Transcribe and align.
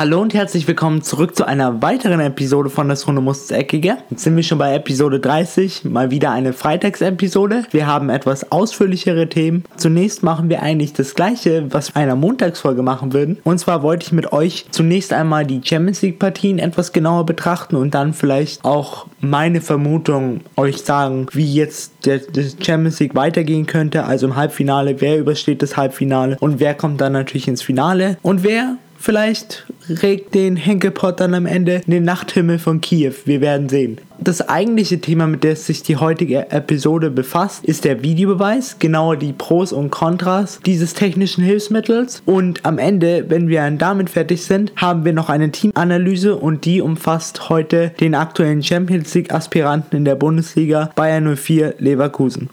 Hallo 0.00 0.22
und 0.22 0.32
herzlich 0.32 0.66
willkommen 0.66 1.02
zurück 1.02 1.36
zu 1.36 1.46
einer 1.46 1.82
weiteren 1.82 2.20
Episode 2.20 2.70
von 2.70 2.88
Das 2.88 3.06
Runde 3.06 3.20
muss 3.20 3.42
ins 3.42 3.50
Eckige. 3.50 3.98
Jetzt 4.08 4.22
sind 4.22 4.34
wir 4.34 4.42
schon 4.42 4.56
bei 4.56 4.74
Episode 4.74 5.20
30, 5.20 5.84
mal 5.84 6.10
wieder 6.10 6.30
eine 6.30 6.54
Freitagsepisode. 6.54 7.64
Wir 7.70 7.86
haben 7.86 8.08
etwas 8.08 8.50
ausführlichere 8.50 9.28
Themen. 9.28 9.62
Zunächst 9.76 10.22
machen 10.22 10.48
wir 10.48 10.62
eigentlich 10.62 10.94
das 10.94 11.14
gleiche, 11.14 11.66
was 11.70 11.94
wir 11.94 12.00
einer 12.00 12.16
Montagsfolge 12.16 12.80
machen 12.80 13.12
würden. 13.12 13.40
Und 13.44 13.58
zwar 13.58 13.82
wollte 13.82 14.06
ich 14.06 14.12
mit 14.12 14.32
euch 14.32 14.64
zunächst 14.70 15.12
einmal 15.12 15.44
die 15.44 15.60
Champions 15.62 16.00
League 16.00 16.18
Partien 16.18 16.58
etwas 16.58 16.94
genauer 16.94 17.26
betrachten 17.26 17.76
und 17.76 17.92
dann 17.92 18.14
vielleicht 18.14 18.64
auch 18.64 19.06
meine 19.20 19.60
Vermutung 19.60 20.40
euch 20.56 20.78
sagen, 20.78 21.26
wie 21.32 21.52
jetzt 21.52 22.06
der, 22.06 22.20
der 22.20 22.44
Champions 22.58 23.00
League 23.00 23.14
weitergehen 23.14 23.66
könnte. 23.66 24.04
Also 24.04 24.28
im 24.28 24.36
Halbfinale, 24.36 25.02
wer 25.02 25.18
übersteht 25.18 25.60
das 25.60 25.76
Halbfinale 25.76 26.38
und 26.40 26.58
wer 26.58 26.72
kommt 26.72 27.02
dann 27.02 27.12
natürlich 27.12 27.48
ins 27.48 27.60
Finale 27.60 28.16
und 28.22 28.42
wer 28.42 28.78
Vielleicht 29.02 29.64
regt 29.88 30.34
den 30.34 30.56
Henkelpot 30.56 31.20
dann 31.20 31.32
am 31.32 31.46
Ende 31.46 31.80
den 31.86 32.04
Nachthimmel 32.04 32.58
von 32.58 32.82
Kiew. 32.82 33.14
Wir 33.24 33.40
werden 33.40 33.70
sehen. 33.70 33.98
Das 34.18 34.46
eigentliche 34.46 35.00
Thema, 35.00 35.26
mit 35.26 35.42
dem 35.42 35.56
sich 35.56 35.82
die 35.82 35.96
heutige 35.96 36.50
Episode 36.50 37.10
befasst, 37.10 37.64
ist 37.64 37.86
der 37.86 38.02
Videobeweis, 38.02 38.78
genauer 38.78 39.16
die 39.16 39.32
Pros 39.32 39.72
und 39.72 39.90
Kontras 39.90 40.60
dieses 40.66 40.92
technischen 40.92 41.42
Hilfsmittels. 41.42 42.22
Und 42.26 42.66
am 42.66 42.76
Ende, 42.76 43.24
wenn 43.28 43.48
wir 43.48 43.70
damit 43.70 44.10
fertig 44.10 44.44
sind, 44.44 44.70
haben 44.76 45.06
wir 45.06 45.14
noch 45.14 45.30
eine 45.30 45.50
Teamanalyse 45.50 46.36
und 46.36 46.66
die 46.66 46.82
umfasst 46.82 47.48
heute 47.48 47.92
den 48.00 48.14
aktuellen 48.14 48.62
Champions 48.62 49.14
League 49.14 49.32
Aspiranten 49.32 49.96
in 49.96 50.04
der 50.04 50.16
Bundesliga 50.16 50.90
Bayern 50.94 51.34
04 51.36 51.76
Leverkusen. 51.78 52.50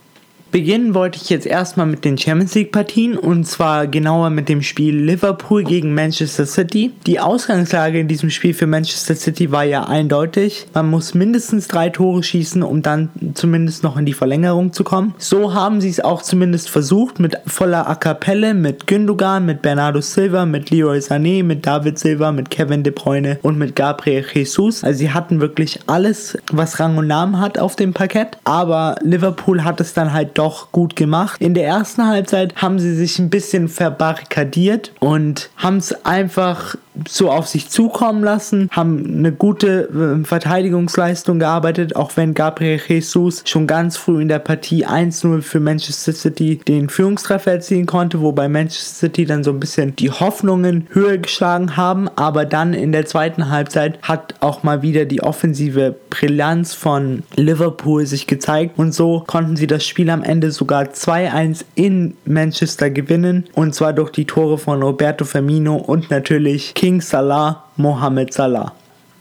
Beginnen 0.50 0.94
wollte 0.94 1.18
ich 1.20 1.28
jetzt 1.28 1.46
erstmal 1.46 1.84
mit 1.84 2.06
den 2.06 2.16
Champions 2.16 2.54
League 2.54 2.72
Partien 2.72 3.18
und 3.18 3.44
zwar 3.44 3.86
genauer 3.86 4.30
mit 4.30 4.48
dem 4.48 4.62
Spiel 4.62 4.96
Liverpool 4.96 5.62
gegen 5.62 5.92
Manchester 5.92 6.46
City. 6.46 6.90
Die 7.06 7.20
Ausgangslage 7.20 8.00
in 8.00 8.08
diesem 8.08 8.30
Spiel 8.30 8.54
für 8.54 8.66
Manchester 8.66 9.14
City 9.14 9.52
war 9.52 9.64
ja 9.64 9.84
eindeutig. 9.84 10.66
Man 10.72 10.88
muss 10.88 11.12
mindestens 11.12 11.68
drei 11.68 11.90
Tore 11.90 12.22
schießen, 12.22 12.62
um 12.62 12.80
dann 12.80 13.10
zumindest 13.34 13.82
noch 13.82 13.98
in 13.98 14.06
die 14.06 14.14
Verlängerung 14.14 14.72
zu 14.72 14.84
kommen. 14.84 15.14
So 15.18 15.52
haben 15.52 15.82
sie 15.82 15.90
es 15.90 16.00
auch 16.00 16.22
zumindest 16.22 16.70
versucht 16.70 17.20
mit 17.20 17.36
voller 17.46 17.86
A 17.86 17.94
Cappelle, 17.94 18.54
mit 18.54 18.86
Gündogan, 18.86 19.44
mit 19.44 19.60
Bernardo 19.60 20.00
Silva, 20.00 20.46
mit 20.46 20.70
Leroy 20.70 21.00
Sané, 21.00 21.44
mit 21.44 21.66
David 21.66 21.98
Silva, 21.98 22.32
mit 22.32 22.48
Kevin 22.48 22.82
De 22.82 22.92
Bruyne 22.92 23.38
und 23.42 23.58
mit 23.58 23.76
Gabriel 23.76 24.24
Jesus. 24.32 24.82
Also 24.82 24.98
sie 24.98 25.10
hatten 25.10 25.42
wirklich 25.42 25.80
alles, 25.86 26.38
was 26.50 26.80
Rang 26.80 26.96
und 26.96 27.06
Namen 27.06 27.38
hat 27.38 27.58
auf 27.58 27.76
dem 27.76 27.92
Parkett. 27.92 28.38
Aber 28.44 28.94
Liverpool 29.02 29.62
hat 29.62 29.82
es 29.82 29.92
dann 29.92 30.14
halt 30.14 30.37
doch 30.38 30.72
gut 30.72 30.96
gemacht. 30.96 31.40
In 31.40 31.54
der 31.54 31.66
ersten 31.66 32.06
Halbzeit 32.06 32.56
haben 32.56 32.78
sie 32.78 32.94
sich 32.94 33.18
ein 33.18 33.30
bisschen 33.30 33.68
verbarrikadiert 33.68 34.92
und 35.00 35.50
haben 35.56 35.78
es 35.78 36.04
einfach 36.04 36.76
so 37.06 37.30
auf 37.30 37.46
sich 37.46 37.68
zukommen 37.68 38.22
lassen, 38.22 38.68
haben 38.72 39.18
eine 39.18 39.32
gute 39.32 40.20
äh, 40.20 40.24
Verteidigungsleistung 40.24 41.38
gearbeitet, 41.38 41.96
auch 41.96 42.12
wenn 42.16 42.34
Gabriel 42.34 42.80
Jesus 42.86 43.42
schon 43.44 43.66
ganz 43.66 43.96
früh 43.96 44.22
in 44.22 44.28
der 44.28 44.38
Partie 44.38 44.86
1-0 44.86 45.42
für 45.42 45.60
Manchester 45.60 46.12
City 46.12 46.56
den 46.56 46.88
Führungstreffer 46.88 47.52
erzielen 47.52 47.86
konnte, 47.86 48.20
wobei 48.20 48.48
Manchester 48.48 49.06
City 49.06 49.24
dann 49.24 49.44
so 49.44 49.50
ein 49.50 49.60
bisschen 49.60 49.94
die 49.96 50.10
Hoffnungen 50.10 50.86
höher 50.90 51.18
geschlagen 51.18 51.76
haben, 51.76 52.08
aber 52.16 52.44
dann 52.44 52.74
in 52.74 52.92
der 52.92 53.06
zweiten 53.06 53.50
Halbzeit 53.50 53.98
hat 54.02 54.34
auch 54.40 54.62
mal 54.62 54.82
wieder 54.82 55.04
die 55.04 55.22
offensive 55.22 55.94
Brillanz 56.10 56.74
von 56.74 57.22
Liverpool 57.36 58.06
sich 58.06 58.26
gezeigt. 58.26 58.78
Und 58.78 58.92
so 58.92 59.24
konnten 59.26 59.56
sie 59.56 59.66
das 59.66 59.84
Spiel 59.84 60.10
am 60.10 60.22
Ende 60.22 60.50
sogar 60.50 60.84
2-1 60.84 61.64
in 61.74 62.16
Manchester 62.24 62.90
gewinnen. 62.90 63.44
Und 63.54 63.74
zwar 63.74 63.92
durch 63.92 64.10
die 64.10 64.24
Tore 64.24 64.58
von 64.58 64.82
Roberto 64.82 65.24
Firmino 65.24 65.76
und 65.76 66.10
natürlich 66.10 66.74
King 66.74 66.87
King 66.88 67.02
Salah, 67.02 67.64
Mohamed 67.76 68.32
Salah. 68.32 68.72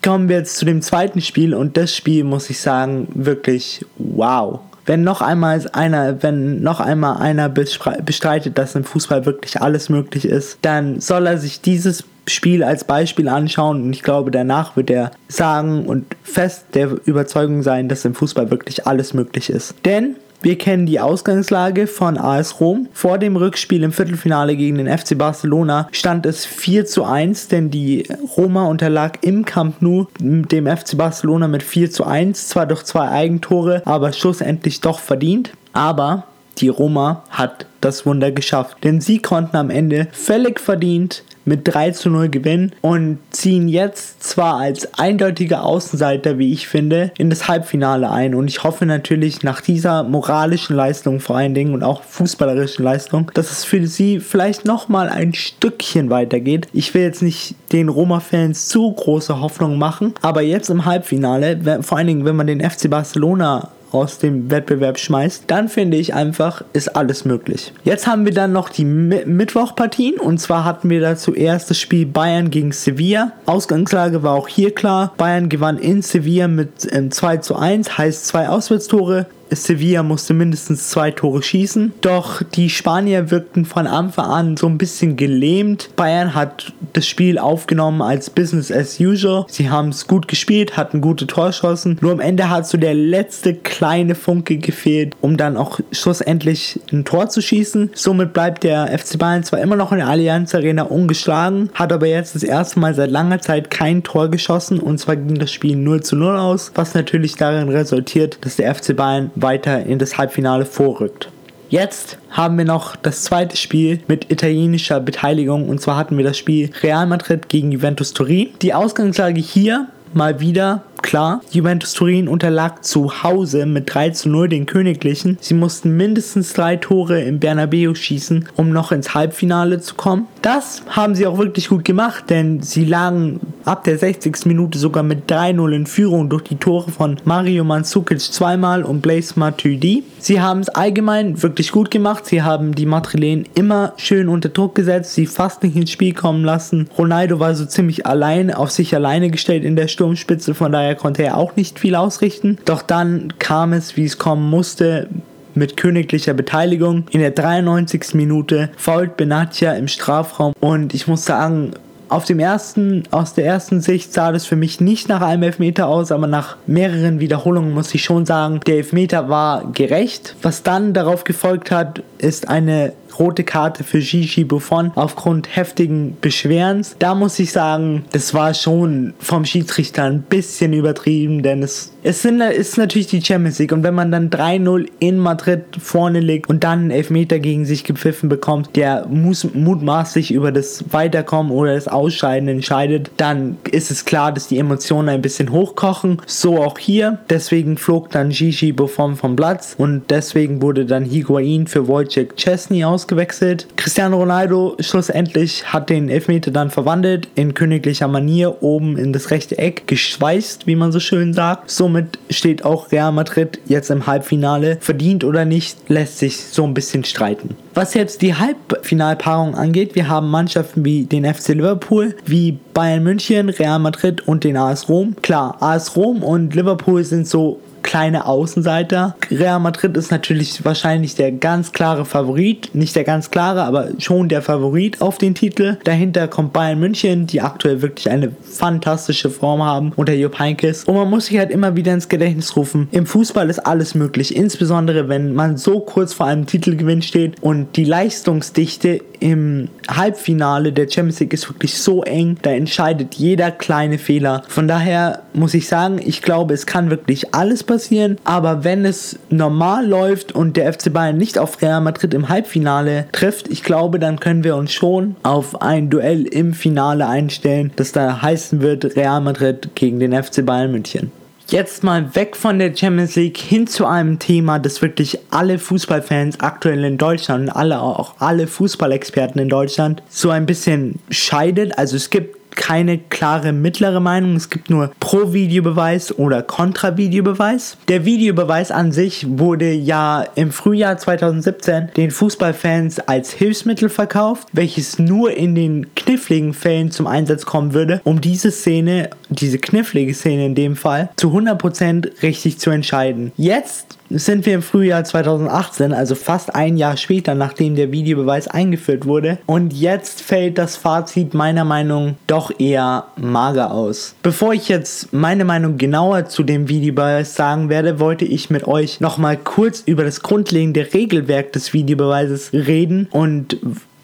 Kommen 0.02 0.30
wir 0.30 0.38
jetzt 0.38 0.56
zu 0.56 0.64
dem 0.64 0.82
zweiten 0.82 1.20
Spiel 1.20 1.54
und 1.54 1.76
das 1.76 1.94
Spiel 1.94 2.24
muss 2.24 2.50
ich 2.50 2.62
sagen, 2.62 3.10
wirklich 3.14 3.86
wow. 3.98 4.62
Wenn 4.86 5.04
noch 5.04 5.22
einmal 5.22 5.62
einer, 5.74 6.24
wenn 6.24 6.62
noch 6.62 6.80
einmal 6.80 7.18
einer 7.18 7.50
bestreitet, 7.50 8.58
dass 8.58 8.76
im 8.76 8.86
Fußball 8.86 9.26
wirklich 9.26 9.62
alles 9.62 9.90
möglich 9.90 10.24
ist, 10.24 10.60
dann 10.62 11.02
soll 11.02 11.28
er 11.28 11.38
sich 11.40 11.60
dieses 11.60 12.06
Spiel 12.30 12.64
als 12.64 12.86
Beispiel 12.86 13.28
anschauen 13.28 13.84
und 13.84 13.92
ich 13.92 14.02
glaube, 14.02 14.32
danach 14.32 14.78
wird 14.78 14.90
er 14.90 15.12
sagen 15.28 15.88
und 15.88 16.06
fest 16.24 16.68
der 16.74 16.92
Überzeugung 17.04 17.64
sein, 17.64 17.90
dass 17.90 18.06
im 18.06 18.16
Fußball 18.16 18.50
wirklich 18.50 18.88
alles 18.88 19.14
möglich 19.14 19.50
ist. 19.50 19.76
Denn 19.84 20.16
wir 20.42 20.58
kennen 20.58 20.86
die 20.86 21.00
Ausgangslage 21.00 21.88
von 21.88 22.18
AS 22.18 22.60
Rom. 22.60 22.88
Vor 22.94 23.18
dem 23.18 23.36
Rückspiel 23.36 23.84
im 23.84 23.92
Viertelfinale 23.92 24.56
gegen 24.56 24.78
den 24.78 24.96
FC 24.96 25.18
Barcelona 25.18 25.88
stand 25.92 26.26
es 26.26 26.46
4 26.46 26.86
zu 26.86 27.06
1, 27.06 27.48
denn 27.48 27.72
die 27.72 28.08
Roma 28.38 28.66
unterlag 28.66 29.20
im 29.22 29.46
Camp 29.46 29.82
Nou 29.82 30.06
dem 30.20 30.68
FC 30.68 30.96
Barcelona 30.96 31.48
mit 31.48 31.64
4 31.64 31.90
zu 31.90 32.06
1, 32.06 32.50
zwar 32.50 32.68
durch 32.68 32.84
zwei 32.84 33.10
Eigentore, 33.10 33.82
aber 33.86 34.14
schlussendlich 34.14 34.80
doch 34.82 35.00
verdient. 35.00 35.54
Aber 35.74 36.26
die 36.60 36.70
Roma 36.70 37.24
hat 37.30 37.66
das 37.82 38.06
Wunder 38.06 38.32
geschafft, 38.32 38.78
denn 38.84 39.02
sie 39.02 39.20
konnten 39.20 39.58
am 39.58 39.70
Ende 39.70 40.08
völlig 40.12 40.60
verdient 40.60 41.24
mit 41.48 41.62
3 41.64 41.92
zu 41.92 42.10
0 42.10 42.30
gewinnen 42.30 42.74
und 42.82 43.20
ziehen 43.32 43.68
jetzt 43.68 44.22
zwar 44.22 44.58
als 44.58 44.94
eindeutige 45.00 45.62
Außenseiter, 45.62 46.38
wie 46.38 46.54
ich 46.54 46.68
finde, 46.68 47.12
in 47.18 47.30
das 47.30 47.48
Halbfinale 47.48 48.12
ein. 48.12 48.36
Und 48.36 48.48
ich 48.48 48.64
hoffe 48.64 48.86
natürlich 48.86 49.44
nach 49.44 49.62
dieser 49.62 50.04
moralischen 50.04 50.76
Leistung 50.76 51.20
vor 51.20 51.38
allen 51.38 51.54
Dingen 51.54 51.74
und 51.74 51.84
auch 51.84 52.04
fußballerischen 52.04 52.84
Leistung, 52.84 53.32
dass 53.34 53.52
es 53.52 53.64
für 53.64 53.88
sie 53.88 54.20
vielleicht 54.20 54.66
nochmal 54.66 55.10
ein 55.10 55.34
Stückchen 55.34 56.10
weitergeht. 56.10 56.68
Ich 56.74 56.94
will 56.94 57.04
jetzt 57.04 57.22
nicht 57.22 57.56
den 57.72 57.90
Roma-Fans 57.90 58.68
zu 58.68 58.92
große 58.92 59.40
Hoffnung 59.40 59.78
machen, 59.78 60.14
aber 60.22 60.42
jetzt 60.42 60.70
im 60.70 60.86
Halbfinale, 60.86 61.82
vor 61.82 61.98
allen 61.98 62.08
Dingen, 62.08 62.26
wenn 62.26 62.36
man 62.36 62.48
den 62.48 62.62
FC 62.62 62.90
Barcelona 62.90 63.70
aus 63.92 64.18
dem 64.20 64.52
Wettbewerb 64.52 65.00
schmeißt, 65.00 65.46
dann 65.48 65.70
finde 65.70 65.98
ich 65.98 66.14
einfach, 66.14 66.64
ist 66.74 66.96
alles 66.96 67.26
möglich. 67.26 67.74
Jetzt 67.84 68.08
haben 68.08 68.26
wir 68.26 68.34
dann 68.34 68.52
noch 68.52 68.70
die 68.70 68.86
Mi 68.86 69.24
Mittwochpartien 69.26 70.20
und 70.20 70.40
zwar 70.40 70.66
hatten 70.66 70.90
wir 70.90 71.02
da 71.02 71.16
zuerst 71.16 71.70
das 71.70 71.80
Spiel 71.80 72.06
Bayern 72.06 72.50
gegen 72.50 72.72
Sevilla. 72.72 73.32
Ausgangslage 73.46 74.24
war 74.24 74.34
auch 74.34 74.48
hier 74.48 74.74
klar. 74.74 75.14
Bayern 75.18 75.50
gewann 75.50 75.78
in 75.78 76.02
Sevilla 76.02 76.48
mit 76.48 76.88
ähm, 76.92 77.12
2 77.12 77.38
zu 77.38 77.56
1, 77.56 77.98
heißt 77.98 78.28
zwei 78.28 78.50
Auswärtstore. 78.50 79.28
Sevilla 79.52 80.04
musste 80.04 80.34
mindestens 80.34 80.90
zwei 80.90 81.12
Tore 81.12 81.42
schießen. 81.42 81.94
Doch 82.02 82.42
die 82.42 82.70
Spanier 82.70 83.32
wirkten 83.32 83.66
von 83.66 83.88
Anfang 83.88 84.26
an 84.26 84.58
so 84.58 84.68
ein 84.68 84.78
bisschen 84.78 85.16
gelähmt. 85.16 85.90
Bayern 85.96 86.34
hat 86.34 86.74
das 86.94 87.08
Spiel 87.08 87.38
aufgenommen 87.38 88.02
als 88.02 88.30
Business 88.30 88.72
as 88.72 89.00
usual. 89.00 89.46
Sie 89.48 89.70
haben 89.70 89.90
es 89.90 90.08
gut 90.08 90.28
gespielt, 90.28 90.78
hatten 90.78 91.02
gute 91.02 91.28
Torschossen. 91.28 91.98
Nur 92.02 92.12
am 92.12 92.20
Ende 92.20 92.50
hat 92.50 92.68
so 92.68 92.78
der 92.78 92.94
letzte 92.94 93.54
kleine 93.54 94.16
Funke 94.16 94.58
gefehlt, 94.58 95.16
um 95.22 95.38
dann 95.38 95.58
auch 95.58 95.80
schlussendlich 95.92 96.80
ein 96.92 97.06
Tor 97.06 97.30
zu 97.30 97.42
schießen. 97.42 97.92
Somit 97.94 98.34
bleibt 98.34 98.64
der 98.64 98.88
FC 98.98 99.18
Bayern 99.18 99.44
zwar 99.44 99.60
immer 99.60 99.76
noch 99.76 99.92
in 99.92 100.00
der 100.00 100.08
Allianz 100.08 100.54
Arena 100.56 100.84
ungeschlagen, 100.84 101.70
hat 101.74 101.94
aber 101.94 102.08
jetzt 102.08 102.36
das 102.36 102.44
erste 102.44 102.80
Mal 102.80 102.94
seit 102.94 103.12
langer 103.12 103.40
Zeit 103.40 103.70
kein 103.70 104.04
Tor 104.04 104.30
geschossen 104.30 104.80
und 104.80 104.98
zwar 104.98 105.16
ging 105.16 105.38
das 105.38 105.52
Spiel 105.52 105.76
0 105.76 106.02
zu 106.02 106.16
0 106.16 106.38
aus, 106.38 106.72
was 106.76 106.94
natürlich 106.94 107.36
darin 107.36 107.70
resultiert, 107.70 108.40
dass 108.42 108.56
der 108.56 108.74
FC 108.74 108.96
Bayern 108.96 109.32
weiter 109.42 109.86
in 109.86 110.00
das 110.00 110.18
Halbfinale 110.18 110.66
vorrückt. 110.66 111.30
Jetzt 111.70 112.18
haben 112.30 112.58
wir 112.58 112.64
noch 112.64 112.96
das 112.96 113.24
zweite 113.24 113.58
Spiel 113.58 114.00
mit 114.08 114.32
italienischer 114.32 115.02
Beteiligung 115.02 115.68
und 115.68 115.82
zwar 115.82 115.98
hatten 115.98 116.16
wir 116.16 116.24
das 116.24 116.38
Spiel 116.38 116.72
Real 116.82 117.06
Madrid 117.08 117.50
gegen 117.50 117.72
Juventus 117.72 118.14
Turin. 118.14 118.50
Die 118.62 118.74
Ausgangslage 118.74 119.42
hier 119.42 119.88
mal 120.14 120.40
wieder 120.40 120.84
Klar, 121.08 121.40
Juventus 121.52 121.94
Turin 121.94 122.28
unterlag 122.28 122.84
zu 122.84 123.24
Hause 123.24 123.66
mit 123.66 123.94
3 123.94 124.10
zu 124.10 124.28
0 124.28 124.50
den 124.50 124.66
Königlichen. 124.66 125.38
Sie 125.40 125.54
mussten 125.54 125.96
mindestens 125.96 126.52
drei 126.52 126.76
Tore 126.76 127.22
im 127.22 127.40
Bernabeu 127.40 127.96
schießen, 127.96 128.50
um 128.58 128.72
noch 128.72 128.92
ins 128.92 129.16
Halbfinale 129.16 129.80
zu 129.80 129.96
kommen. 129.96 130.28
Das 130.42 130.84
haben 130.90 131.16
sie 131.16 131.26
auch 131.26 131.38
wirklich 131.38 131.70
gut 131.70 131.86
gemacht, 131.86 132.26
denn 132.30 132.62
sie 132.62 132.84
lagen 132.84 133.40
ab 133.64 133.86
der 133.86 133.98
60. 133.98 134.46
Minute 134.48 134.78
sogar 134.78 135.04
mit 135.04 135.32
3-0 135.32 135.72
in 135.72 135.86
Führung 135.86 136.30
durch 136.30 136.44
die 136.44 136.58
Tore 136.58 136.92
von 136.92 137.16
Mario 137.24 137.64
Mandzukic 137.64 138.20
zweimal 138.20 138.84
und 138.84 139.00
Blaise 139.00 139.40
Matuidi. 139.40 140.04
Sie 140.20 140.42
haben 140.42 140.60
es 140.60 140.68
allgemein 140.68 141.42
wirklich 141.42 141.72
gut 141.72 141.90
gemacht. 141.90 142.26
Sie 142.26 142.42
haben 142.42 142.76
die 142.76 142.86
Madrilen 142.86 143.48
immer 143.56 143.94
schön 143.96 144.28
unter 144.28 144.50
Druck 144.50 144.76
gesetzt, 144.76 145.14
sie 145.14 145.26
fast 145.26 145.64
nicht 145.64 145.78
ins 145.78 145.92
Spiel 145.92 146.14
kommen 146.14 146.44
lassen. 146.44 146.90
Ronaldo 146.98 147.40
war 147.40 147.56
so 147.56 147.66
ziemlich 147.66 148.06
allein 148.06 148.54
auf 148.54 148.72
sich 148.72 148.94
alleine 148.94 149.30
gestellt 149.30 149.64
in 149.64 149.78
der 149.78 149.88
Sturmspitze, 149.88 150.54
von 150.54 150.74
daher 150.74 150.97
konnte 150.98 151.24
er 151.24 151.38
auch 151.38 151.56
nicht 151.56 151.80
viel 151.80 151.96
ausrichten. 151.96 152.58
Doch 152.66 152.82
dann 152.82 153.34
kam 153.40 153.74
es, 153.74 153.98
wie 153.98 154.06
es 154.06 154.18
kommen 154.18 154.50
musste, 154.50 155.08
mit 155.54 155.76
königlicher 155.76 156.34
Beteiligung. 156.34 157.06
In 157.12 157.20
der 157.20 157.32
93. 157.32 158.14
Minute 158.14 158.70
fault 158.78 159.18
Benatia 159.18 159.74
im 159.74 159.88
Strafraum 159.88 160.54
und 160.60 160.94
ich 160.94 161.08
muss 161.08 161.26
sagen, 161.26 161.72
auf 162.10 162.26
dem 162.26 162.40
ersten, 162.40 163.04
aus 163.12 163.34
der 163.34 163.46
ersten 163.46 163.82
Sicht 163.82 164.14
sah 164.14 164.32
das 164.32 164.46
für 164.46 164.56
mich 164.56 164.80
nicht 164.80 165.10
nach 165.10 165.22
einem 165.22 165.44
Elfmeter 165.44 165.88
aus, 165.88 166.12
aber 166.12 166.28
nach 166.28 166.56
mehreren 166.66 167.20
Wiederholungen 167.20 167.74
muss 167.74 167.94
ich 167.94 168.04
schon 168.04 168.26
sagen, 168.26 168.62
der 168.66 168.78
Elfmeter 168.78 169.30
war 169.30 169.72
gerecht. 169.74 170.36
Was 170.42 170.64
dann 170.64 170.94
darauf 170.94 171.24
gefolgt 171.24 171.72
hat, 171.72 172.02
ist 172.18 172.48
eine 172.48 172.94
rote 173.20 173.44
Karte 173.44 173.84
für 173.84 174.00
Gigi 174.00 174.44
Buffon 174.44 174.92
aufgrund 174.96 175.56
heftigen 175.56 176.18
Beschwerens. 176.22 176.96
Da 177.00 177.16
muss 177.16 177.40
ich 177.40 177.52
sagen, 177.52 178.06
das 178.12 178.34
war 178.34 178.54
schon 178.54 179.14
vom 179.20 179.46
Schiedsrichter 179.46 180.04
ein 180.04 180.22
bisschen 180.22 180.74
übertrieben, 180.74 181.44
denn 181.44 181.64
es, 181.64 181.94
es 182.04 182.22
sind, 182.22 182.42
ist 182.42 182.78
natürlich 182.78 183.08
die 183.08 183.22
Champions 183.22 183.60
League 183.60 183.72
und 183.72 183.84
wenn 183.84 183.96
man 183.96 184.12
dann 184.12 184.30
3-0 184.30 184.88
in 185.00 185.18
Madrid 185.18 185.64
vorne 185.80 186.20
liegt 186.20 186.50
und 186.50 186.64
dann 186.64 186.80
einen 186.80 186.92
Elfmeter 186.92 187.40
gegen 187.40 187.66
sich 187.66 187.84
gepfiffen 187.84 188.30
bekommt, 188.30 188.76
der 188.76 189.08
muss 189.08 189.54
mutmaßlich 189.54 190.32
über 190.32 190.52
das 190.52 190.86
Weiterkommen 190.92 191.52
oder 191.52 191.76
das 191.76 191.88
Ausscheiden 191.88 192.48
entscheidet, 192.50 193.12
dann 193.18 193.58
ist 193.72 193.92
es 193.92 194.06
klar, 194.06 194.32
dass 194.32 194.48
die 194.48 194.60
Emotionen 194.60 195.10
ein 195.10 195.22
bisschen 195.22 195.52
hochkochen. 195.52 196.22
So 196.26 196.64
auch 196.64 196.78
hier. 196.78 197.20
Deswegen 197.30 197.78
flog 197.78 198.12
dann 198.12 198.30
Gigi 198.30 198.72
Buffon 198.72 199.16
vom 199.16 199.36
Platz 199.36 199.76
und 199.78 200.04
deswegen 200.10 200.62
wurde 200.62 200.86
dann 200.86 201.06
Higuain 201.06 201.68
für 201.68 201.88
Wojciech 201.88 202.36
Chesney 202.36 202.84
aus 202.84 203.07
ausgewechselt. 203.08 203.68
Cristiano 203.78 204.18
Ronaldo 204.18 204.76
schlussendlich 204.80 205.72
hat 205.72 205.90
den 205.90 206.10
Elfmeter 206.10 206.52
dann 206.52 206.70
verwandelt, 206.70 207.30
in 207.36 207.54
königlicher 207.54 208.08
Manier 208.08 208.62
oben 208.62 208.98
in 208.98 209.14
das 209.14 209.32
rechte 209.32 209.58
Eck 209.58 209.88
geschweißt, 209.88 210.68
wie 210.68 210.76
man 210.76 210.92
so 210.92 211.00
schön 211.00 211.34
sagt. 211.34 211.72
Somit 211.72 212.20
steht 212.30 212.66
auch 212.66 212.92
Real 212.92 213.14
Madrid 213.14 213.60
jetzt 213.66 213.90
im 213.90 214.08
Halbfinale. 214.08 214.78
Verdient 214.82 215.24
oder 215.24 215.46
nicht, 215.46 215.78
lässt 215.90 216.20
sich 216.20 216.38
so 216.38 216.66
ein 216.66 216.74
bisschen 216.74 217.06
streiten. 217.06 217.56
Was 217.74 217.94
jetzt 217.94 218.22
die 218.22 218.36
Halbfinalpaarung 218.36 219.56
angeht, 219.56 219.96
wir 219.96 220.10
haben 220.10 220.30
Mannschaften 220.30 220.84
wie 220.84 221.06
den 221.06 221.26
FC 221.26 221.50
Liverpool, 221.50 222.16
wie 222.26 222.60
Bayern 222.74 223.04
München, 223.04 223.50
Real 223.50 223.80
Madrid 223.80 224.28
und 224.28 224.44
den 224.44 224.58
AS 224.58 224.90
Rom. 224.90 225.16
Klar, 225.22 225.58
AS 225.62 225.96
Rom 225.96 226.24
und 226.24 226.54
Liverpool 226.56 227.04
sind 227.04 227.28
so 227.28 227.60
kleine 227.88 228.26
Außenseiter. 228.26 229.16
Real 229.32 229.60
Madrid 229.60 229.96
ist 229.96 230.12
natürlich 230.12 230.64
wahrscheinlich 230.66 231.16
der 231.16 231.32
ganz 231.32 231.72
klare 231.72 232.04
Favorit. 232.04 232.76
Nicht 232.76 232.96
der 232.98 233.06
ganz 233.06 233.32
klare, 233.32 233.64
aber 233.64 233.92
schon 233.98 234.28
der 234.28 234.42
Favorit 234.42 235.02
auf 235.02 235.18
den 235.18 235.34
Titel. 235.34 235.78
Dahinter 235.86 236.28
kommt 236.28 236.52
Bayern 236.52 236.80
München, 236.80 237.28
die 237.28 237.40
aktuell 237.40 237.82
wirklich 237.82 238.10
eine 238.10 238.34
fantastische 238.44 239.30
Form 239.30 239.64
haben 239.64 239.94
unter 239.96 240.14
Jupp 240.14 240.38
Heynckes. 240.38 240.84
Und 240.84 240.96
man 240.96 241.10
muss 241.10 241.28
sich 241.28 241.38
halt 241.38 241.50
immer 241.50 241.78
wieder 241.78 241.94
ins 241.94 242.10
Gedächtnis 242.10 242.58
rufen. 242.58 242.90
Im 242.92 243.06
Fußball 243.06 243.50
ist 243.50 243.60
alles 243.60 243.96
möglich. 243.96 244.36
Insbesondere 244.36 245.08
wenn 245.08 245.34
man 245.34 245.56
so 245.56 245.80
kurz 245.80 246.14
vor 246.14 246.26
einem 246.26 246.46
Titelgewinn 246.46 247.02
steht 247.02 247.42
und 247.42 247.78
die 247.78 247.86
Leistungsdichte 247.86 249.00
im 249.20 249.70
Halbfinale 249.88 250.74
der 250.74 250.90
Champions 250.90 251.20
League 251.20 251.34
ist 251.34 251.50
wirklich 251.50 251.78
so 251.78 252.04
eng, 252.04 252.38
da 252.42 252.52
entscheidet 252.52 253.16
jeder 253.16 253.52
kleine 253.52 253.98
Fehler. 253.98 254.44
Von 254.48 254.68
daher 254.68 255.24
muss 255.34 255.54
ich 255.54 255.68
sagen, 255.68 256.00
ich 256.04 256.22
glaube, 256.22 256.54
es 256.54 256.66
kann 256.66 256.90
wirklich 256.90 257.34
alles 257.34 257.64
passieren, 257.64 257.77
aber 258.24 258.64
wenn 258.64 258.86
es 258.86 259.20
normal 259.30 259.88
läuft 259.88 260.32
und 260.34 260.58
der 260.58 260.72
FC 260.74 260.92
Bayern 260.92 261.18
nicht 261.18 261.38
auf 261.38 261.62
Real 261.62 261.82
Madrid 261.82 262.14
im 262.14 262.30
Halbfinale 262.30 263.08
trifft, 263.12 263.50
ich 263.50 263.64
glaube, 263.64 264.00
dann 264.00 264.20
können 264.20 264.44
wir 264.44 264.56
uns 264.56 264.74
schon 264.74 265.16
auf 265.24 265.62
ein 265.62 265.90
Duell 265.90 266.26
im 266.26 266.54
Finale 266.54 267.08
einstellen, 267.08 267.72
das 267.76 267.92
da 267.92 268.22
heißen 268.22 268.62
wird 268.62 268.96
Real 268.96 269.22
Madrid 269.22 269.70
gegen 269.76 270.00
den 270.00 270.12
FC 270.12 270.46
Bayern 270.46 270.72
München 270.72 271.12
jetzt 271.52 271.84
mal 271.84 272.14
weg 272.16 272.36
von 272.36 272.60
der 272.60 272.76
Champions 272.76 273.16
League 273.16 273.38
hin 273.38 273.68
zu 273.68 273.86
einem 273.86 274.20
Thema, 274.20 274.60
das 274.60 274.82
wirklich 274.82 275.20
alle 275.32 275.60
Fußballfans 275.60 276.40
aktuell 276.40 276.84
in 276.84 276.98
Deutschland, 276.98 277.56
alle 277.56 277.82
auch 277.82 278.16
alle 278.20 278.48
Fußballexperten 278.48 279.42
in 279.42 279.50
Deutschland 279.50 280.04
so 280.10 280.30
ein 280.30 280.46
bisschen 280.46 281.00
scheidet. 281.10 281.78
Also 281.78 281.96
es 281.96 282.10
gibt 282.10 282.37
keine 282.52 282.98
klare 282.98 283.54
mittlere 283.54 284.00
Meinung. 284.00 284.36
Es 284.36 284.50
gibt 284.50 284.70
nur 284.70 284.92
Pro-Videobeweis 285.00 286.18
oder 286.18 286.42
Kontra-Videobeweis. 286.42 287.78
Der 287.88 288.06
Videobeweis 288.06 288.72
an 288.72 288.92
sich 288.92 289.26
wurde 289.28 289.72
ja 289.72 290.26
im 290.36 290.52
Frühjahr 290.52 290.98
2017 290.98 291.90
den 291.96 292.12
Fußballfans 292.12 293.00
als 293.00 293.32
Hilfsmittel 293.32 293.90
verkauft, 293.90 294.48
welches 294.54 295.00
nur 295.00 295.32
in 295.32 295.56
den 295.56 295.94
kniffligen 295.96 296.54
Fällen 296.54 296.92
zum 296.92 297.08
Einsatz 297.08 297.46
kommen 297.46 297.74
würde, 297.74 298.02
um 298.04 298.22
diese 298.22 298.52
Szene, 298.52 299.10
diese 299.30 299.60
knifflige 299.60 300.14
Szene 300.14 300.46
in 300.46 300.56
dem 300.56 300.76
Fall, 300.76 301.10
zu 301.18 301.30
100% 301.30 302.24
richtig 302.24 302.60
zu 302.60 302.70
entscheiden. 302.70 303.32
Jetzt 303.38 303.97
sind 304.10 304.46
wir 304.46 304.56
im 304.56 304.62
Frühjahr 304.62 305.04
2018, 305.04 305.94
also 305.94 306.16
fast 306.16 306.56
ein 306.56 306.78
Jahr 306.78 306.98
später, 306.98 307.36
nachdem 307.36 307.76
der 307.76 307.92
Videobeweis 307.92 308.48
eingeführt 308.48 309.06
wurde. 309.06 309.38
Und 309.46 309.74
jetzt 309.74 310.22
fällt 310.22 310.58
das 310.58 310.78
Fazit 310.78 311.34
meiner 311.34 311.66
Meinung 311.66 312.16
doch 312.28 312.52
eher 312.60 313.06
mager 313.16 313.72
aus. 313.72 314.16
Bevor 314.24 314.54
ich 314.54 314.70
jetzt 314.70 315.14
meine 315.14 315.46
Meinung 315.46 315.78
genauer 315.78 316.26
zu 316.26 316.44
dem 316.44 316.70
Videobeweis 316.70 317.36
sagen 317.36 317.70
werde, 317.70 318.00
wollte 318.00 318.26
ich 318.26 318.50
mit 318.50 318.68
euch 318.68 319.00
nochmal 319.00 319.38
kurz 319.38 319.84
über 319.86 320.04
das 320.04 320.22
grundlegende 320.22 320.94
Regelwerk 320.94 321.54
des 321.54 321.74
Videobeweises 321.74 322.52
reden 322.54 323.08
und 323.12 323.58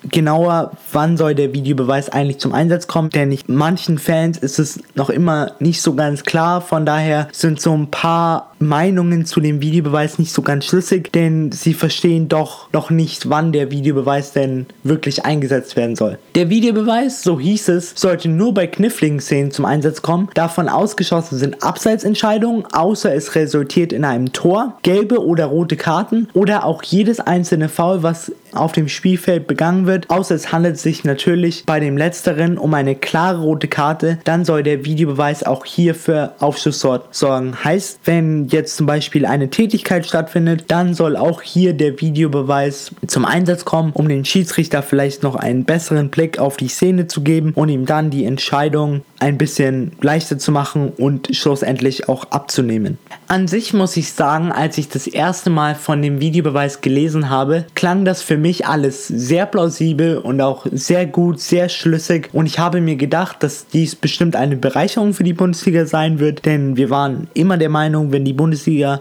genauer, 0.09 0.71
wann 0.91 1.17
soll 1.17 1.35
der 1.35 1.53
Videobeweis 1.53 2.09
eigentlich 2.09 2.39
zum 2.39 2.53
Einsatz 2.53 2.87
kommen, 2.87 3.09
denn 3.09 3.29
nicht 3.29 3.49
manchen 3.49 3.97
Fans 3.97 4.37
ist 4.37 4.59
es 4.59 4.81
noch 4.95 5.09
immer 5.09 5.53
nicht 5.59 5.81
so 5.81 5.95
ganz 5.95 6.23
klar. 6.23 6.61
Von 6.61 6.85
daher 6.85 7.27
sind 7.31 7.61
so 7.61 7.73
ein 7.73 7.89
paar 7.89 8.52
Meinungen 8.63 9.25
zu 9.25 9.39
dem 9.39 9.61
Videobeweis 9.61 10.19
nicht 10.19 10.33
so 10.33 10.41
ganz 10.41 10.65
schlüssig, 10.65 11.11
denn 11.11 11.51
sie 11.51 11.73
verstehen 11.73 12.29
doch 12.29 12.71
noch 12.73 12.89
nicht, 12.89 13.29
wann 13.29 13.51
der 13.51 13.71
Videobeweis 13.71 14.33
denn 14.33 14.65
wirklich 14.83 15.25
eingesetzt 15.25 15.75
werden 15.75 15.95
soll. 15.95 16.17
Der 16.35 16.49
Videobeweis, 16.49 17.21
so 17.21 17.39
hieß 17.39 17.69
es, 17.69 17.93
sollte 17.95 18.29
nur 18.29 18.53
bei 18.53 18.67
kniffligen 18.67 19.19
Szenen 19.19 19.51
zum 19.51 19.65
Einsatz 19.65 20.01
kommen. 20.01 20.29
Davon 20.33 20.69
ausgeschlossen 20.69 21.37
sind 21.37 21.63
Abseitsentscheidungen, 21.63 22.65
außer 22.71 23.13
es 23.13 23.35
resultiert 23.35 23.93
in 23.93 24.05
einem 24.05 24.33
Tor, 24.33 24.77
gelbe 24.81 25.23
oder 25.23 25.45
rote 25.45 25.75
Karten 25.75 26.27
oder 26.33 26.65
auch 26.65 26.83
jedes 26.83 27.19
einzelne 27.19 27.69
Foul, 27.69 28.03
was 28.03 28.31
auf 28.53 28.71
dem 28.71 28.87
Spielfeld 28.87 29.47
begangen 29.47 29.87
wird, 29.87 30.09
außer 30.09 30.35
es 30.35 30.51
handelt 30.51 30.77
sich 30.77 31.03
natürlich 31.03 31.65
bei 31.65 31.79
dem 31.79 31.97
letzteren 31.97 32.57
um 32.57 32.73
eine 32.73 32.95
klare 32.95 33.41
rote 33.41 33.67
Karte, 33.67 34.19
dann 34.23 34.45
soll 34.45 34.63
der 34.63 34.85
Videobeweis 34.85 35.43
auch 35.43 35.65
hier 35.65 35.95
für 35.95 36.33
Aufschluss 36.39 36.85
sorgen. 37.11 37.63
Heißt, 37.63 37.99
wenn 38.05 38.47
jetzt 38.53 38.77
zum 38.77 38.85
Beispiel 38.85 39.25
eine 39.25 39.49
Tätigkeit 39.49 40.05
stattfindet, 40.05 40.65
dann 40.67 40.93
soll 40.93 41.17
auch 41.17 41.41
hier 41.41 41.73
der 41.73 41.99
Videobeweis 41.99 42.91
zum 43.07 43.25
Einsatz 43.25 43.65
kommen, 43.65 43.91
um 43.93 44.07
den 44.07 44.23
Schiedsrichter 44.23 44.81
vielleicht 44.81 45.23
noch 45.23 45.35
einen 45.35 45.65
besseren 45.65 46.09
Blick 46.09 46.39
auf 46.39 46.55
die 46.55 46.69
Szene 46.69 47.07
zu 47.07 47.21
geben 47.21 47.51
und 47.55 47.69
ihm 47.69 47.85
dann 47.85 48.11
die 48.11 48.25
Entscheidung 48.25 49.01
ein 49.19 49.37
bisschen 49.37 49.93
leichter 50.01 50.37
zu 50.37 50.51
machen 50.51 50.91
und 50.97 51.35
schlussendlich 51.35 52.07
auch 52.09 52.25
abzunehmen. 52.25 52.97
An 53.27 53.47
sich 53.47 53.73
muss 53.73 53.97
ich 53.97 54.11
sagen, 54.11 54.51
als 54.51 54.77
ich 54.77 54.89
das 54.89 55.07
erste 55.07 55.49
Mal 55.49 55.75
von 55.75 56.01
dem 56.01 56.19
Videobeweis 56.19 56.81
gelesen 56.81 57.29
habe, 57.29 57.65
klang 57.73 58.05
das 58.05 58.21
für 58.21 58.37
mich 58.37 58.67
alles 58.67 59.07
sehr 59.07 59.45
plausibel 59.45 60.17
und 60.17 60.41
auch 60.41 60.67
sehr 60.71 61.05
gut, 61.05 61.39
sehr 61.39 61.69
schlüssig 61.69 62.29
und 62.33 62.45
ich 62.45 62.59
habe 62.59 62.81
mir 62.81 62.95
gedacht, 62.95 63.41
dass 63.41 63.67
dies 63.67 63.95
bestimmt 63.95 64.35
eine 64.35 64.57
Bereicherung 64.57 65.13
für 65.13 65.23
die 65.23 65.33
Bundesliga 65.33 65.85
sein 65.85 66.19
wird, 66.19 66.45
denn 66.45 66.77
wir 66.77 66.89
waren 66.89 67.27
immer 67.33 67.57
der 67.57 67.69
Meinung, 67.69 68.11
wenn 68.11 68.25
die 68.25 68.33
Bundesliga 68.33 68.42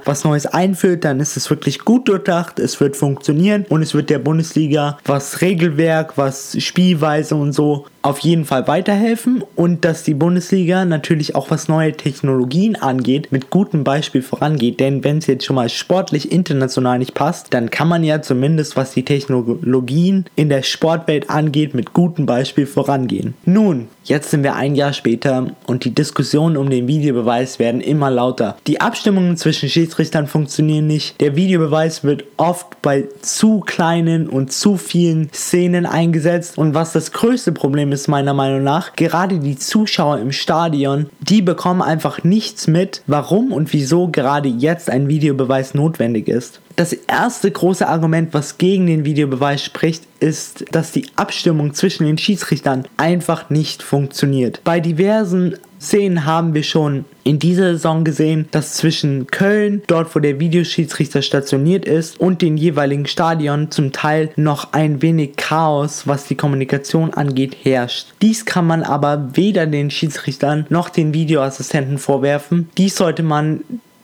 was 0.04 0.24
Neues 0.24 0.46
einführt, 0.46 1.04
dann 1.04 1.20
ist 1.20 1.36
es 1.36 1.50
wirklich 1.50 1.80
gut 1.80 2.08
durchdacht, 2.08 2.58
es 2.58 2.80
wird 2.80 2.96
funktionieren 2.96 3.66
und 3.68 3.82
es 3.82 3.94
wird 3.94 4.10
der 4.10 4.18
Bundesliga 4.18 4.98
was 5.04 5.40
Regelwerk, 5.40 6.16
was 6.16 6.56
Spielweise 6.60 7.34
und 7.36 7.52
so 7.52 7.86
auf 8.02 8.18
jeden 8.18 8.44
Fall 8.44 8.66
weiterhelfen 8.66 9.42
und 9.54 9.84
dass 9.84 10.02
die 10.02 10.14
Bundesliga 10.14 10.84
natürlich 10.84 11.34
auch 11.34 11.50
was 11.50 11.68
neue 11.68 11.92
Technologien 11.92 12.76
angeht, 12.76 13.30
mit 13.30 13.50
gutem 13.50 13.84
Beispiel 13.84 14.22
vorangeht. 14.22 14.80
Denn 14.80 15.04
wenn 15.04 15.18
es 15.18 15.26
jetzt 15.26 15.44
schon 15.44 15.56
mal 15.56 15.68
sportlich 15.68 16.32
international 16.32 16.98
nicht 16.98 17.14
passt, 17.14 17.54
dann 17.54 17.70
kann 17.70 17.88
man 17.88 18.02
ja 18.02 18.20
zumindest 18.20 18.76
was 18.76 18.92
die 18.92 19.04
Technologien 19.04 20.26
in 20.34 20.48
der 20.48 20.62
Sportwelt 20.62 21.30
angeht, 21.30 21.74
mit 21.74 21.92
gutem 21.92 22.26
Beispiel 22.26 22.66
vorangehen. 22.66 23.34
Nun, 23.44 23.88
jetzt 24.04 24.30
sind 24.30 24.42
wir 24.42 24.56
ein 24.56 24.74
Jahr 24.74 24.92
später 24.92 25.46
und 25.66 25.84
die 25.84 25.94
Diskussionen 25.94 26.56
um 26.56 26.68
den 26.68 26.88
Videobeweis 26.88 27.60
werden 27.60 27.80
immer 27.80 28.10
lauter. 28.10 28.56
Die 28.66 28.80
Abstimmungen 28.80 29.36
zwischen 29.36 29.68
Schiedsrichtern 29.68 30.26
funktionieren 30.26 30.88
nicht. 30.88 31.20
Der 31.20 31.36
Videobeweis 31.36 32.02
wird 32.02 32.24
oft 32.36 32.82
bei 32.82 33.04
zu 33.20 33.60
kleinen 33.60 34.28
und 34.28 34.52
zu 34.52 34.76
vielen 34.76 35.30
Szenen 35.32 35.86
eingesetzt 35.86 36.58
und 36.58 36.74
was 36.74 36.92
das 36.92 37.12
größte 37.12 37.52
Problem 37.52 37.91
ist 37.92 38.08
meiner 38.08 38.32
Meinung 38.32 38.64
nach, 38.64 38.94
gerade 38.96 39.38
die 39.38 39.56
Zuschauer 39.56 40.18
im 40.18 40.32
Stadion, 40.32 41.10
die 41.20 41.42
bekommen 41.42 41.82
einfach 41.82 42.24
nichts 42.24 42.66
mit, 42.66 43.02
warum 43.06 43.52
und 43.52 43.72
wieso 43.74 44.08
gerade 44.08 44.48
jetzt 44.48 44.88
ein 44.88 45.08
Videobeweis 45.08 45.74
notwendig 45.74 46.28
ist. 46.28 46.61
Das 46.76 46.92
erste 46.92 47.50
große 47.50 47.86
Argument, 47.86 48.32
was 48.32 48.58
gegen 48.58 48.86
den 48.86 49.04
Videobeweis 49.04 49.62
spricht, 49.62 50.04
ist, 50.20 50.64
dass 50.72 50.92
die 50.92 51.06
Abstimmung 51.16 51.74
zwischen 51.74 52.06
den 52.06 52.18
Schiedsrichtern 52.18 52.86
einfach 52.96 53.50
nicht 53.50 53.82
funktioniert. 53.82 54.60
Bei 54.64 54.80
diversen 54.80 55.56
Szenen 55.80 56.24
haben 56.24 56.54
wir 56.54 56.62
schon 56.62 57.04
in 57.24 57.40
dieser 57.40 57.72
Saison 57.72 58.04
gesehen, 58.04 58.46
dass 58.52 58.74
zwischen 58.74 59.26
Köln, 59.26 59.82
dort 59.88 60.14
wo 60.14 60.20
der 60.20 60.38
Videoschiedsrichter 60.38 61.22
stationiert 61.22 61.84
ist, 61.84 62.20
und 62.20 62.40
den 62.40 62.56
jeweiligen 62.56 63.06
Stadion 63.06 63.70
zum 63.70 63.92
Teil 63.92 64.30
noch 64.36 64.72
ein 64.72 65.02
wenig 65.02 65.36
Chaos, 65.36 66.06
was 66.06 66.24
die 66.24 66.36
Kommunikation 66.36 67.12
angeht, 67.14 67.56
herrscht. 67.62 68.06
Dies 68.22 68.44
kann 68.44 68.66
man 68.66 68.84
aber 68.84 69.30
weder 69.34 69.66
den 69.66 69.90
Schiedsrichtern 69.90 70.66
noch 70.68 70.88
den 70.88 71.14
Videoassistenten 71.14 71.98
vorwerfen. 71.98 72.70
Dies 72.78 72.96
sollte 72.96 73.24
man 73.24 73.62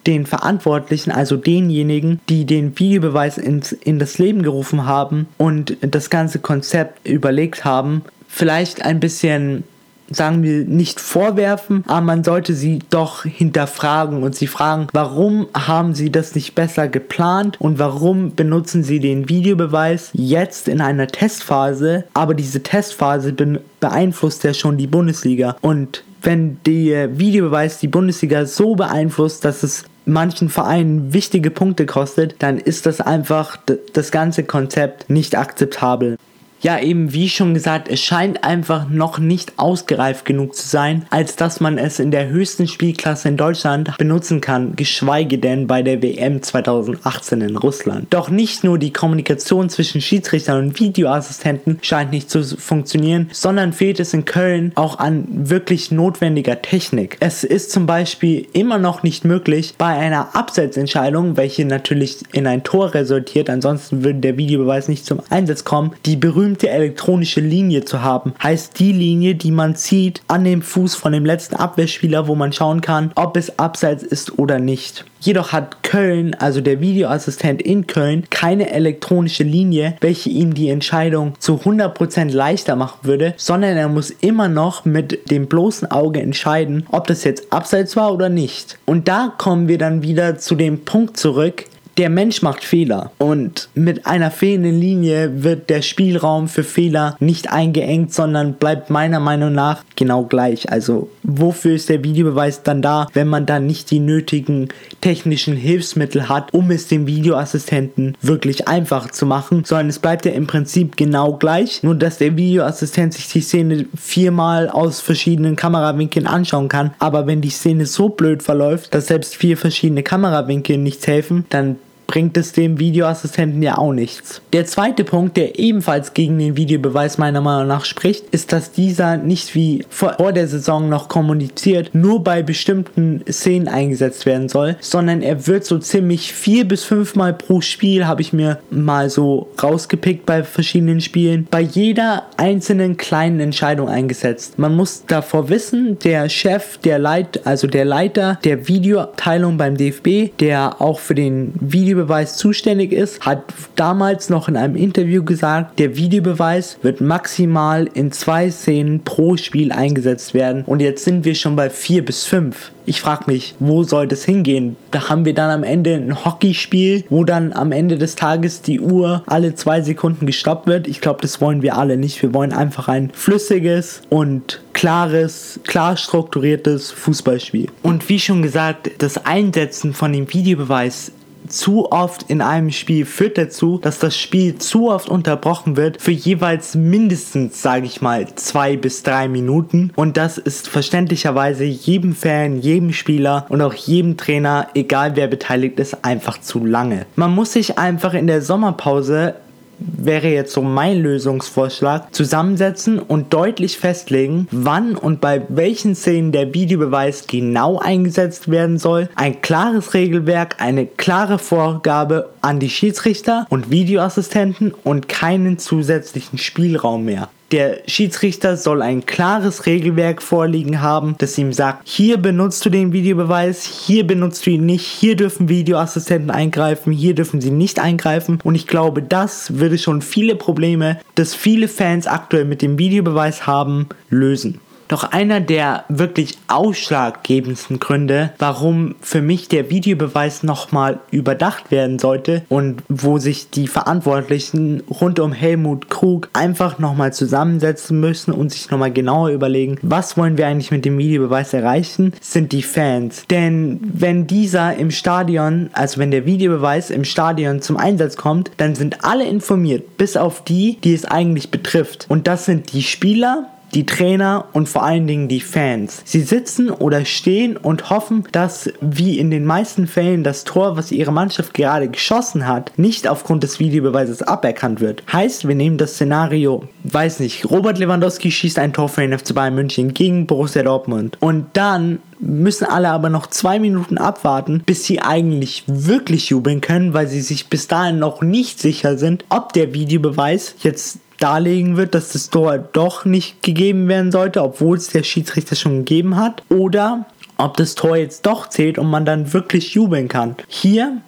den 0.09 0.27
Verantwortlichen, 0.27 1.13
also 1.13 1.37
denjenigen, 1.37 2.21
die 2.31 2.47
den 2.47 2.77
Videobeweis 2.79 3.39
ins, 3.39 3.73
in 3.73 3.99
das 3.99 4.19
Leben 4.19 4.43
gerufen 4.43 4.87
haben 4.87 5.29
und 5.37 5.77
das 5.83 6.09
ganze 6.11 6.39
Konzept 6.39 7.07
überlegt 7.07 7.65
haben, 7.65 8.03
vielleicht 8.27 8.83
ein 8.83 8.99
bisschen 8.99 9.65
sagen 10.11 10.43
wir, 10.43 10.65
nicht 10.65 11.01
vorwerfen, 11.01 11.85
aber 11.87 12.01
man 12.01 12.25
sollte 12.25 12.55
sie 12.55 12.81
doch 12.91 13.25
hinterfragen 13.25 14.23
und 14.23 14.35
sie 14.35 14.47
fragen, 14.47 14.87
warum 14.93 15.49
haben 15.55 15.95
sie 15.95 16.11
das 16.11 16.35
nicht 16.35 16.55
besser 16.55 16.89
geplant 16.89 17.61
und 17.61 17.79
warum 17.79 18.35
benutzen 18.35 18.83
sie 18.83 19.01
den 19.01 19.29
Videobeweis 19.29 20.11
jetzt 20.15 20.69
in 20.69 20.81
einer 20.81 21.09
Testphase, 21.09 22.05
aber 22.15 22.33
diese 22.33 22.63
Testphase 22.63 23.35
beeinflusst 23.81 24.45
ja 24.45 24.55
schon 24.55 24.79
die 24.79 24.87
Bundesliga. 24.87 25.57
Und 25.61 26.05
wenn 26.23 26.59
der 26.65 27.19
Videobeweis 27.19 27.79
die 27.79 27.89
Bundesliga 27.89 28.47
so 28.47 28.75
beeinflusst, 28.75 29.45
dass 29.45 29.63
es 29.63 29.85
manchen 30.09 30.49
Vereinen 30.49 31.13
wichtige 31.13 31.51
Punkte 31.51 31.87
kostet, 31.87 32.37
dann 32.41 32.59
ist 32.59 32.87
das 32.87 33.01
einfach 33.01 33.59
das 33.93 34.11
ganze 34.11 34.45
Konzept 34.45 35.11
nicht 35.11 35.37
akzeptabel 35.37 36.17
ja, 36.61 36.79
eben 36.81 37.13
wie 37.13 37.29
schon 37.29 37.55
gesagt, 37.55 37.89
es 37.89 38.01
scheint 38.01 38.45
einfach 38.45 38.89
noch 38.89 39.19
nicht 39.19 39.53
ausgereift 39.57 40.25
genug 40.25 40.55
zu 40.55 40.67
sein, 40.67 41.07
als 41.11 41.37
dass 41.37 41.61
man 41.61 41.79
es 41.79 41.99
in 41.99 42.11
der 42.11 42.29
höchsten 42.29 42.67
Spielklasse 42.67 43.29
in 43.29 43.37
Deutschland 43.37 43.97
benutzen 43.97 44.41
kann, 44.41 44.75
geschweige 44.77 45.39
denn 45.39 45.67
bei 45.67 45.83
der 45.83 46.03
WM 46.03 46.43
2018 46.43 47.41
in 47.41 47.57
Russland. 47.57 48.07
Doch 48.11 48.31
nicht 48.31 48.65
nur 48.65 48.79
die 48.79 48.93
Kommunikation 48.93 49.69
zwischen 49.71 50.01
Schiedsrichtern 50.01 50.59
und 50.59 50.81
Videoassistenten 50.81 51.79
scheint 51.83 52.11
nicht 52.11 52.31
zu 52.31 52.43
funktionieren, 52.43 53.31
sondern 53.33 53.73
fehlt 53.73 54.01
es 54.01 54.13
in 54.13 54.25
Köln 54.25 54.73
auch 54.75 54.99
an 54.99 55.27
wirklich 55.29 55.91
notwendiger 55.91 56.61
Technik. 56.63 57.17
Es 57.21 57.45
ist 57.45 57.71
zum 57.71 57.87
Beispiel 57.87 58.47
immer 58.53 58.79
noch 58.79 59.03
nicht 59.03 59.25
möglich, 59.25 59.75
bei 59.79 59.97
einer 59.97 60.35
Abseitsentscheidung, 60.35 61.37
welche 61.37 61.65
natürlich 61.65 62.19
in 62.33 62.47
ein 62.47 62.65
Tor 62.65 62.95
resultiert, 62.95 63.51
ansonsten 63.51 64.05
würde 64.05 64.21
der 64.21 64.37
Videobeweis 64.37 64.89
nicht 64.89 65.07
zum 65.07 65.21
Einsatz 65.31 65.65
kommen, 65.65 65.93
die 66.05 66.17
berühmte 66.17 66.48
berühmte 66.49 66.71
elektronische 66.71 67.41
Linie 67.41 67.85
zu 67.85 68.03
haben. 68.03 68.33
Heißt 68.43 68.79
die 68.79 68.93
Linie, 68.93 69.35
die 69.35 69.51
man 69.51 69.77
zieht 69.77 70.23
an 70.29 70.45
dem 70.45 70.63
Fuß 70.63 70.95
von 70.95 71.13
dem 71.13 71.27
letzten 71.27 71.57
Abwehrspieler, 71.57 72.27
wo 72.27 72.35
man 72.35 72.55
schauen 72.55 72.81
kann, 72.81 73.13
ob 73.17 73.37
es 73.37 73.59
abseits 73.59 74.03
ist 74.03 74.39
oder 74.39 74.59
nicht. 74.59 75.05
Jedoch 75.21 75.53
hat 75.53 75.83
Köln, 75.83 76.35
also 76.35 76.61
der 76.61 76.81
Videoassistent 76.81 77.61
in 77.61 77.87
Köln, 77.87 78.25
keine 78.31 78.71
elektronische 78.71 79.43
Linie, 79.43 79.97
welche 80.01 80.31
ihm 80.31 80.55
die 80.55 80.71
Entscheidung 80.71 81.35
zu 81.39 81.57
100% 81.57 82.33
leichter 82.33 82.77
machen 82.77 83.01
würde, 83.03 83.35
sondern 83.37 83.77
er 83.77 83.89
muss 83.89 84.11
immer 84.11 84.49
noch 84.49 84.85
mit 84.85 85.31
dem 85.31 85.49
bloßen 85.49 85.91
Auge 85.91 86.23
entscheiden, 86.23 86.87
ob 86.91 87.09
das 87.09 87.25
jetzt 87.25 87.53
abseits 87.53 87.97
war 87.97 88.15
oder 88.15 88.29
nicht. 88.29 88.79
Und 88.87 89.09
da 89.09 89.35
kommen 89.37 89.69
wir 89.69 89.77
dann 89.77 90.03
wieder 90.03 90.39
zu 90.39 90.55
dem 90.55 90.85
Punkt 90.85 91.17
zurück, 91.17 91.65
der 91.99 92.11
Mensch 92.11 92.43
macht 92.43 92.63
Fehler 92.63 93.11
und 93.19 93.69
mit 93.75 94.07
einer 94.07 94.31
fehlenden 94.31 94.79
Linie 94.79 95.43
wird 95.43 95.69
der 95.69 95.83
Spielraum 95.83 96.47
für 96.47 96.63
Fehler 96.63 97.17
nicht 97.19 97.53
eingeengt, 97.53 98.15
sondern 98.15 98.55
bleibt 98.55 98.89
meiner 98.89 99.19
Meinung 99.19 99.53
nach 99.53 99.83
genau 99.97 100.23
gleich. 100.23 100.71
Also 100.71 101.11
wofür 101.25 101.75
ist 101.75 101.89
der 101.89 102.05
Videobeweis 102.05 102.63
dann 102.63 102.83
da, 102.83 103.09
wenn 103.15 103.27
man 103.27 103.47
dann 103.47 103.67
nicht 103.67 103.91
die 103.91 103.99
nötigen 103.99 104.69
technischen 105.01 105.57
Hilfsmittel 105.57 106.29
hat, 106.29 106.55
um 106.55 106.71
es 106.71 106.87
dem 106.87 107.09
Videoassistenten 107.09 108.17
wirklich 108.23 108.69
einfach 108.69 109.11
zu 109.11 109.27
machen, 109.27 109.65
sondern 109.65 109.89
es 109.89 109.99
bleibt 109.99 110.25
ja 110.25 110.31
im 110.31 110.47
Prinzip 110.47 110.97
genau 110.97 111.33
gleich, 111.33 111.83
nur 111.83 111.97
dass 111.97 112.19
der 112.19 112.37
Videoassistent 112.37 113.15
sich 113.15 113.29
die 113.29 113.41
Szene 113.41 113.87
viermal 113.97 114.69
aus 114.69 115.01
verschiedenen 115.01 115.57
Kamerawinkeln 115.57 116.29
anschauen 116.29 116.69
kann. 116.69 116.93
Aber 117.01 117.27
wenn 117.27 117.41
die 117.41 117.51
Szene 117.51 117.87
so 117.87 118.09
blöd 118.09 118.45
verläuft, 118.45 118.95
dass 118.95 119.09
selbst 119.09 119.35
vier 119.35 119.57
verschiedene 119.57 120.05
Kamerawinkel 120.05 120.79
nichts 120.79 121.09
helfen, 121.09 121.45
dann 121.51 121.77
bringt 122.09 122.37
es 122.39 122.53
dem 122.53 122.81
Videoassistenten 122.81 123.63
ja 123.63 123.79
auch 123.79 123.93
nichts. 123.93 124.41
Der 124.53 124.65
zweite 124.65 125.05
Punkt, 125.05 125.37
der 125.37 125.59
ebenfalls 125.59 126.15
gegen 126.15 126.39
den 126.39 126.57
Videobeweis 126.57 127.19
meiner 127.19 127.43
Meinung 127.43 127.69
nach 127.69 127.85
spricht, 127.85 128.25
ist, 128.31 128.51
dass 128.51 128.73
dieser 128.73 129.19
nicht 129.19 129.55
wie 129.55 129.85
vor 129.91 130.33
der 130.33 130.49
Saison 130.49 130.89
noch 130.89 131.09
kommuniziert, 131.09 131.91
nur 131.93 132.25
bei 132.25 132.43
bestimmten 132.43 133.23
Szenen 133.31 133.69
eingesetzt 133.69 134.25
werden 134.25 134.49
soll, 134.49 134.77
sondern 134.81 135.21
er 135.21 135.47
wird 135.47 135.67
so 135.67 135.79
ziemlich 135.79 136.33
vier 136.33 136.67
bis 136.67 136.83
fünfmal 136.83 137.35
pro 137.35 137.61
Spiel, 137.61 138.07
habe 138.07 138.23
ich 138.23 138.33
mir 138.33 138.59
mal 138.71 139.11
so 139.11 139.49
rausgepickt 139.63 140.25
bei 140.25 140.43
verschiedenen 140.43 141.03
Spielen, 141.03 141.47
bei 141.51 141.61
jeder 141.61 142.25
einzelnen 142.39 142.97
kleinen 142.97 143.41
Entscheidung 143.41 143.89
eingesetzt. 143.89 144.59
Man 144.59 144.75
muss 144.75 145.05
davor 145.07 145.51
wissen, 145.51 145.99
der 145.99 146.31
Chef, 146.31 146.79
der 146.79 146.99
Leit, 146.99 147.47
also 147.47 147.67
der 147.67 147.85
Leiter 147.85 148.39
der 148.45 148.67
Videoabteilung 148.67 149.59
beim 149.59 149.77
DFB, 149.77 150.31
der 150.41 150.81
auch 150.81 151.01
für 151.01 151.15
den 151.15 151.53
Video 151.61 151.98
Videobeweis 151.99 152.37
zuständig 152.37 152.93
ist, 152.93 153.27
hat 153.27 153.43
damals 153.75 154.31
noch 154.31 154.49
in 154.49 154.57
einem 154.57 154.77
Interview 154.77 155.25
gesagt, 155.25 155.81
der 155.81 155.97
Videobeweis 155.97 156.79
wird 156.83 157.01
maximal 157.01 157.89
in 157.93 158.13
zwei 158.13 158.51
Szenen 158.53 159.01
pro 159.03 159.37
Spiel 159.37 159.73
eingesetzt 159.73 160.33
werden. 160.33 160.63
Und 160.65 160.81
jetzt 160.81 161.05
sind 161.05 161.25
wir 161.25 161.35
schon 161.35 161.57
bei 161.57 161.71
vier 161.71 162.05
bis 162.05 162.25
fünf. 162.25 162.71
Ich 162.87 163.03
frage 163.03 163.25
mich, 163.27 163.55
wo 163.59 163.83
soll 163.83 164.07
das 164.07 164.25
hingehen? 164.25 164.77
Da 164.93 165.11
haben 165.11 165.25
wir 165.27 165.35
dann 165.35 165.51
am 165.51 165.63
Ende 165.63 165.95
ein 165.95 166.25
Hockeyspiel, 166.25 167.05
wo 167.11 167.25
dann 167.25 167.53
am 167.53 167.73
Ende 167.73 167.99
des 167.99 168.15
Tages 168.15 168.63
die 168.63 168.81
Uhr 168.81 169.25
alle 169.27 169.55
zwei 169.55 169.83
Sekunden 169.83 170.25
gestoppt 170.25 170.67
wird. 170.67 170.89
Ich 170.89 171.03
glaube, 171.03 171.21
das 171.21 171.41
wollen 171.41 171.61
wir 171.61 171.77
alle 171.77 171.99
nicht. 171.99 172.23
Wir 172.23 172.33
wollen 172.33 172.53
einfach 172.53 172.89
ein 172.89 173.11
flüssiges 173.13 174.03
und 174.09 174.63
klares, 174.73 175.61
klar 175.67 175.97
strukturiertes 175.97 176.91
Fußballspiel. 176.93 177.69
Und 177.83 178.09
wie 178.09 178.21
schon 178.21 178.41
gesagt, 178.41 178.91
das 178.99 179.27
Einsetzen 179.27 179.93
von 179.93 180.13
dem 180.13 180.33
Videobeweis 180.33 181.13
zu 181.49 181.91
oft 181.91 182.25
in 182.29 182.41
einem 182.41 182.71
Spiel 182.71 183.05
führt 183.05 183.39
dazu, 183.39 183.79
dass 183.79 183.99
das 183.99 184.17
Spiel 184.17 184.59
zu 184.59 184.91
oft 184.91 185.09
unterbrochen 185.09 185.77
wird 185.77 186.01
für 186.01 186.13
jeweils 186.13 186.75
mindestens, 186.75 187.63
sage 187.63 187.87
ich 187.87 188.01
mal, 188.01 188.27
zwei 188.35 188.77
bis 188.77 189.03
drei 189.03 189.29
Minuten. 189.29 189.93
Und 189.97 190.17
das 190.17 190.39
ist 190.39 190.69
verständlicherweise 190.69 191.65
jedem 191.65 192.15
Fan, 192.15 192.61
jedem 192.61 192.93
Spieler 192.93 193.47
und 193.49 193.63
auch 193.63 193.75
jedem 193.75 194.17
Trainer, 194.17 194.69
egal 194.75 195.17
wer 195.17 195.27
beteiligt 195.27 195.79
ist, 195.81 196.05
einfach 196.05 196.41
zu 196.41 196.65
lange. 196.65 197.07
Man 197.17 197.35
muss 197.35 197.53
sich 197.53 197.79
einfach 197.79 198.15
in 198.15 198.27
der 198.27 198.43
Sommerpause 198.43 199.35
wäre 199.79 200.29
jetzt 200.29 200.53
so 200.53 200.63
mein 200.63 201.01
Lösungsvorschlag, 201.03 202.15
zusammensetzen 202.15 202.99
und 202.99 203.33
deutlich 203.33 203.79
festlegen, 203.79 204.49
wann 204.51 204.97
und 204.97 205.21
bei 205.21 205.43
welchen 205.49 205.95
Szenen 205.95 206.33
der 206.33 206.55
Videobeweis 206.55 207.27
genau 207.27 207.79
eingesetzt 207.79 208.51
werden 208.51 208.79
soll. 208.79 209.09
Ein 209.15 209.41
klares 209.41 209.95
Regelwerk, 209.95 210.57
eine 210.59 210.87
klare 210.87 211.39
Vorgabe 211.39 212.31
an 212.41 212.61
die 212.61 212.71
Schiedsrichter 212.71 213.47
und 213.49 213.71
Videoassistenten 213.71 214.75
und 214.85 215.09
keinen 215.09 215.59
zusätzlichen 215.59 216.39
Spielraum 216.39 217.05
mehr. 217.05 217.29
Der 217.51 217.79
Schiedsrichter 217.87 218.59
soll 218.59 218.83
ein 218.83 219.07
klares 219.07 219.65
Regelwerk 219.65 220.23
vorliegen 220.23 220.83
haben, 220.83 221.15
das 221.17 221.39
ihm 221.39 221.55
sagt, 221.55 221.89
hier 221.89 222.19
benutzt 222.19 222.67
du 222.67 222.69
den 222.69 222.93
Videobeweis, 222.93 223.65
hier 223.65 224.07
benutzt 224.07 224.45
du 224.45 224.51
ihn 224.51 224.67
nicht, 224.67 224.85
hier 224.85 225.17
dürfen 225.17 225.49
Videoassistenten 225.49 226.31
eingreifen, 226.31 226.93
hier 226.93 227.15
dürfen 227.15 227.41
sie 227.41 227.51
nicht 227.51 227.79
eingreifen. 227.79 228.39
Und 228.45 228.55
ich 228.55 228.67
glaube, 228.67 229.01
das 229.01 229.59
würde 229.59 229.79
schon 229.79 230.03
viele 230.03 230.37
Probleme, 230.37 231.01
das 231.15 231.35
viele 231.35 231.69
Fans 231.69 232.07
aktuell 232.07 232.45
mit 232.45 232.61
dem 232.61 232.79
Videobeweis 232.79 233.47
haben, 233.47 233.87
lösen. 234.11 234.61
Doch 234.89 235.05
einer 235.05 235.41
der 235.41 235.85
wirklich 235.89 236.39
ausschlaggebendsten 236.49 237.79
Gründe, 237.79 238.33
warum 238.39 238.95
für 239.01 239.21
mich 239.21 239.49
der 239.49 239.71
Videobeweis 239.71 240.43
nochmal 240.43 240.99
überdacht 241.11 241.71
werden 241.71 241.99
sollte 241.99 242.43
und 242.49 242.83
wo 242.89 243.19
sich 243.19 243.51
die 243.51 243.69
Verantwortlichen 243.69 244.83
rund 244.89 245.21
um 245.21 245.33
Helmut 245.33 245.91
Krug 245.91 246.31
einfach 246.33 246.79
nochmal 246.79 247.13
zusammensetzen 247.13 248.01
müssen 248.01 248.33
und 248.33 248.51
sich 248.51 248.71
nochmal 248.71 248.93
genauer 248.93 249.29
überlegen, 249.29 249.79
was 249.83 250.17
wollen 250.17 250.39
wir 250.39 250.47
eigentlich 250.47 250.71
mit 250.71 250.85
dem 250.85 250.97
Videobeweis 250.97 251.53
erreichen, 251.53 252.15
sind 252.21 252.53
die 252.53 252.63
Fans. 252.63 253.25
Denn 253.31 253.81
wenn 253.83 254.27
dieser 254.27 254.77
im 254.77 254.91
Stadion, 254.91 255.69
also 255.75 256.01
wenn 256.01 256.11
der 256.11 256.25
Videobeweis 256.25 256.91
im 256.91 257.05
Stadion 257.05 257.61
zum 257.61 257.77
Einsatz 257.77 258.17
kommt, 258.17 258.51
dann 258.57 258.75
sind 258.75 259.05
alle 259.05 259.27
informiert, 259.27 259.99
bis 259.99 260.17
auf 260.17 260.45
die, 260.45 260.79
die 260.83 260.95
es 260.95 261.05
eigentlich 261.05 261.51
betrifft. 261.51 262.07
Und 262.09 262.27
das 262.27 262.47
sind 262.47 262.73
die 262.73 262.83
Spieler, 262.83 263.47
die 263.75 263.87
Trainer 263.87 264.47
und 264.53 264.69
vor 264.69 264.85
allen 264.85 265.07
Dingen 265.07 265.29
die 265.29 265.41
Fans. 265.41 266.03
Sie 266.05 266.21
sitzen 266.21 266.71
oder 266.71 267.05
stehen 267.05 267.57
und 267.57 267.91
hoffen, 267.91 268.25
dass 268.33 268.71
wie 268.81 269.19
in 269.19 269.31
den 269.31 269.45
meisten 269.45 269.87
Fällen 269.87 270.25
das 270.25 270.45
Tor, 270.45 270.77
was 270.77 270.93
ihre 270.93 271.13
Mannschaft 271.13 271.55
gerade 271.55 271.89
geschossen 271.89 272.47
hat, 272.47 272.73
nicht 272.77 273.09
aufgrund 273.09 273.43
des 273.43 273.59
Videobeweises 273.61 274.23
aberkannt 274.23 274.81
wird. 274.81 275.03
Heißt, 275.13 275.47
wir 275.47 275.55
nehmen 275.55 275.79
das 275.79 275.95
Szenario 275.95 276.69
weiß 276.93 277.21
nicht, 277.21 277.51
Robert 277.51 277.79
Lewandowski 277.79 278.31
schießt 278.31 278.59
ein 278.59 278.73
Tor 278.73 278.89
für 278.89 279.03
den 279.03 279.17
FC 279.17 279.35
Bayern 279.35 279.55
München 279.55 279.95
gegen 279.95 280.27
Borussia 280.27 280.63
Dortmund. 280.63 281.17
Und 281.21 281.47
dann 281.55 282.01
müssen 282.21 282.65
alle 282.65 282.91
aber 282.91 283.11
noch 283.11 283.29
zwei 283.29 283.59
Minuten 283.59 283.99
abwarten, 283.99 284.63
bis 284.65 284.85
sie 284.85 285.01
eigentlich 285.01 285.65
wirklich 285.67 286.31
jubeln 286.31 286.61
können, 286.61 286.95
weil 286.95 287.09
sie 287.09 287.21
sich 287.21 287.49
bis 287.49 287.69
dahin 287.69 287.99
noch 287.99 288.23
nicht 288.23 288.61
sicher 288.61 288.99
sind, 288.99 289.25
ob 289.29 289.53
der 289.53 289.75
Videobeweis 289.75 290.57
jetzt 290.61 290.99
darlegen 291.19 291.77
wird, 291.77 291.95
dass 291.95 292.13
das 292.13 292.31
Tor 292.31 292.59
doch 292.59 293.05
nicht 293.05 293.43
gegeben 293.43 293.89
werden 293.89 294.13
sollte, 294.13 294.43
obwohl 294.43 294.77
es 294.77 294.89
der 294.89 295.03
Schiedsrichter 295.03 295.57
schon 295.57 295.79
gegeben 295.79 296.17
hat, 296.17 296.43
oder 296.49 297.07
ob 297.37 297.57
das 297.57 297.75
Tor 297.75 297.97
jetzt 297.97 298.27
doch 298.27 298.49
zählt 298.49 298.79
und 298.79 298.89
man 298.89 299.05
dann 299.05 299.33
wirklich 299.33 299.75
jubeln 299.75 300.09
kann. 300.09 300.37
Hier 300.49 300.99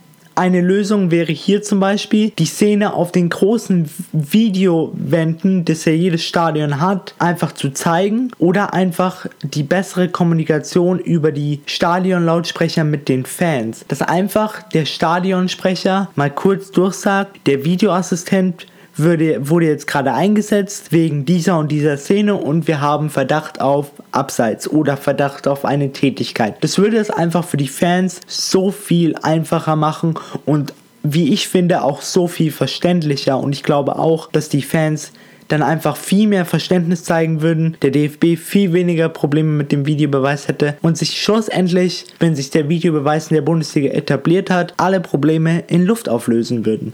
eine 0.41 0.63
Lösung 0.63 1.11
wäre 1.11 1.33
hier 1.33 1.63
zum 1.63 1.81
Beispiel 1.81 2.31
die 2.31 2.47
Szene 2.47 2.95
auf 2.95 3.13
den 3.13 3.29
großen 3.29 3.91
Videowänden, 4.13 5.67
das 5.67 5.85
ja 5.85 5.93
jedes 5.93 6.25
Stadion 6.25 6.81
hat, 6.81 7.15
einfach 7.19 7.53
zu 7.53 7.71
zeigen 7.71 8.31
oder 8.39 8.73
einfach 8.73 9.27
die 9.43 9.65
bessere 9.65 10.09
Kommunikation 10.09 10.99
über 10.99 11.31
die 11.31 11.61
Stadionlautsprecher 11.67 12.85
mit 12.85 13.11
den 13.11 13.27
Fans. 13.27 13.85
Dass 13.89 14.01
einfach 14.01 14.63
der 14.63 14.87
Stadionsprecher 14.87 16.09
mal 16.15 16.31
kurz 16.31 16.71
durchsagt, 16.71 17.47
der 17.47 17.67
Videoassistent 17.67 18.67
würde, 19.03 19.49
wurde 19.49 19.67
jetzt 19.67 19.87
gerade 19.87 20.13
eingesetzt 20.13 20.93
wegen 20.93 21.25
dieser 21.25 21.59
und 21.59 21.71
dieser 21.71 21.97
Szene 21.97 22.35
und 22.35 22.67
wir 22.67 22.81
haben 22.81 23.11
Verdacht 23.11 23.61
auf 23.61 23.91
Abseits 24.13 24.69
oder 24.69 24.97
Verdacht 24.97 25.49
auf 25.49 25.65
eine 25.65 25.93
Tätigkeit. 25.93 26.57
Das 26.63 26.79
würde 26.79 26.99
es 26.99 27.11
einfach 27.11 27.45
für 27.45 27.57
die 27.57 27.69
Fans 27.69 28.21
so 28.27 28.71
viel 28.71 29.17
einfacher 29.23 29.77
machen 29.77 30.15
und 30.47 30.73
wie 31.03 31.33
ich 31.33 31.49
finde 31.49 31.83
auch 31.83 32.03
so 32.03 32.29
viel 32.29 32.53
verständlicher 32.53 33.39
und 33.39 33.55
ich 33.55 33.63
glaube 33.63 33.99
auch, 33.99 34.31
dass 34.31 34.49
die 34.49 34.63
Fans 34.63 35.13
dann 35.49 35.63
einfach 35.63 35.97
viel 35.97 36.29
mehr 36.29 36.45
Verständnis 36.45 37.03
zeigen 37.03 37.43
würden, 37.43 37.77
der 37.83 37.91
DFB 37.91 38.37
viel 38.39 38.73
weniger 38.73 39.09
Probleme 39.09 39.51
mit 39.51 39.73
dem 39.73 39.85
Videobeweis 39.85 40.47
hätte 40.47 40.77
und 40.81 40.97
sich 40.97 41.21
schlussendlich, 41.21 42.07
wenn 42.21 42.37
sich 42.37 42.51
der 42.51 42.69
Videobeweis 42.69 43.31
in 43.31 43.35
der 43.35 43.43
Bundesliga 43.43 43.93
etabliert 43.93 44.51
hat, 44.51 44.75
alle 44.77 45.01
Probleme 45.01 45.65
in 45.67 45.85
Luft 45.85 46.09
auflösen 46.09 46.65
würden 46.67 46.93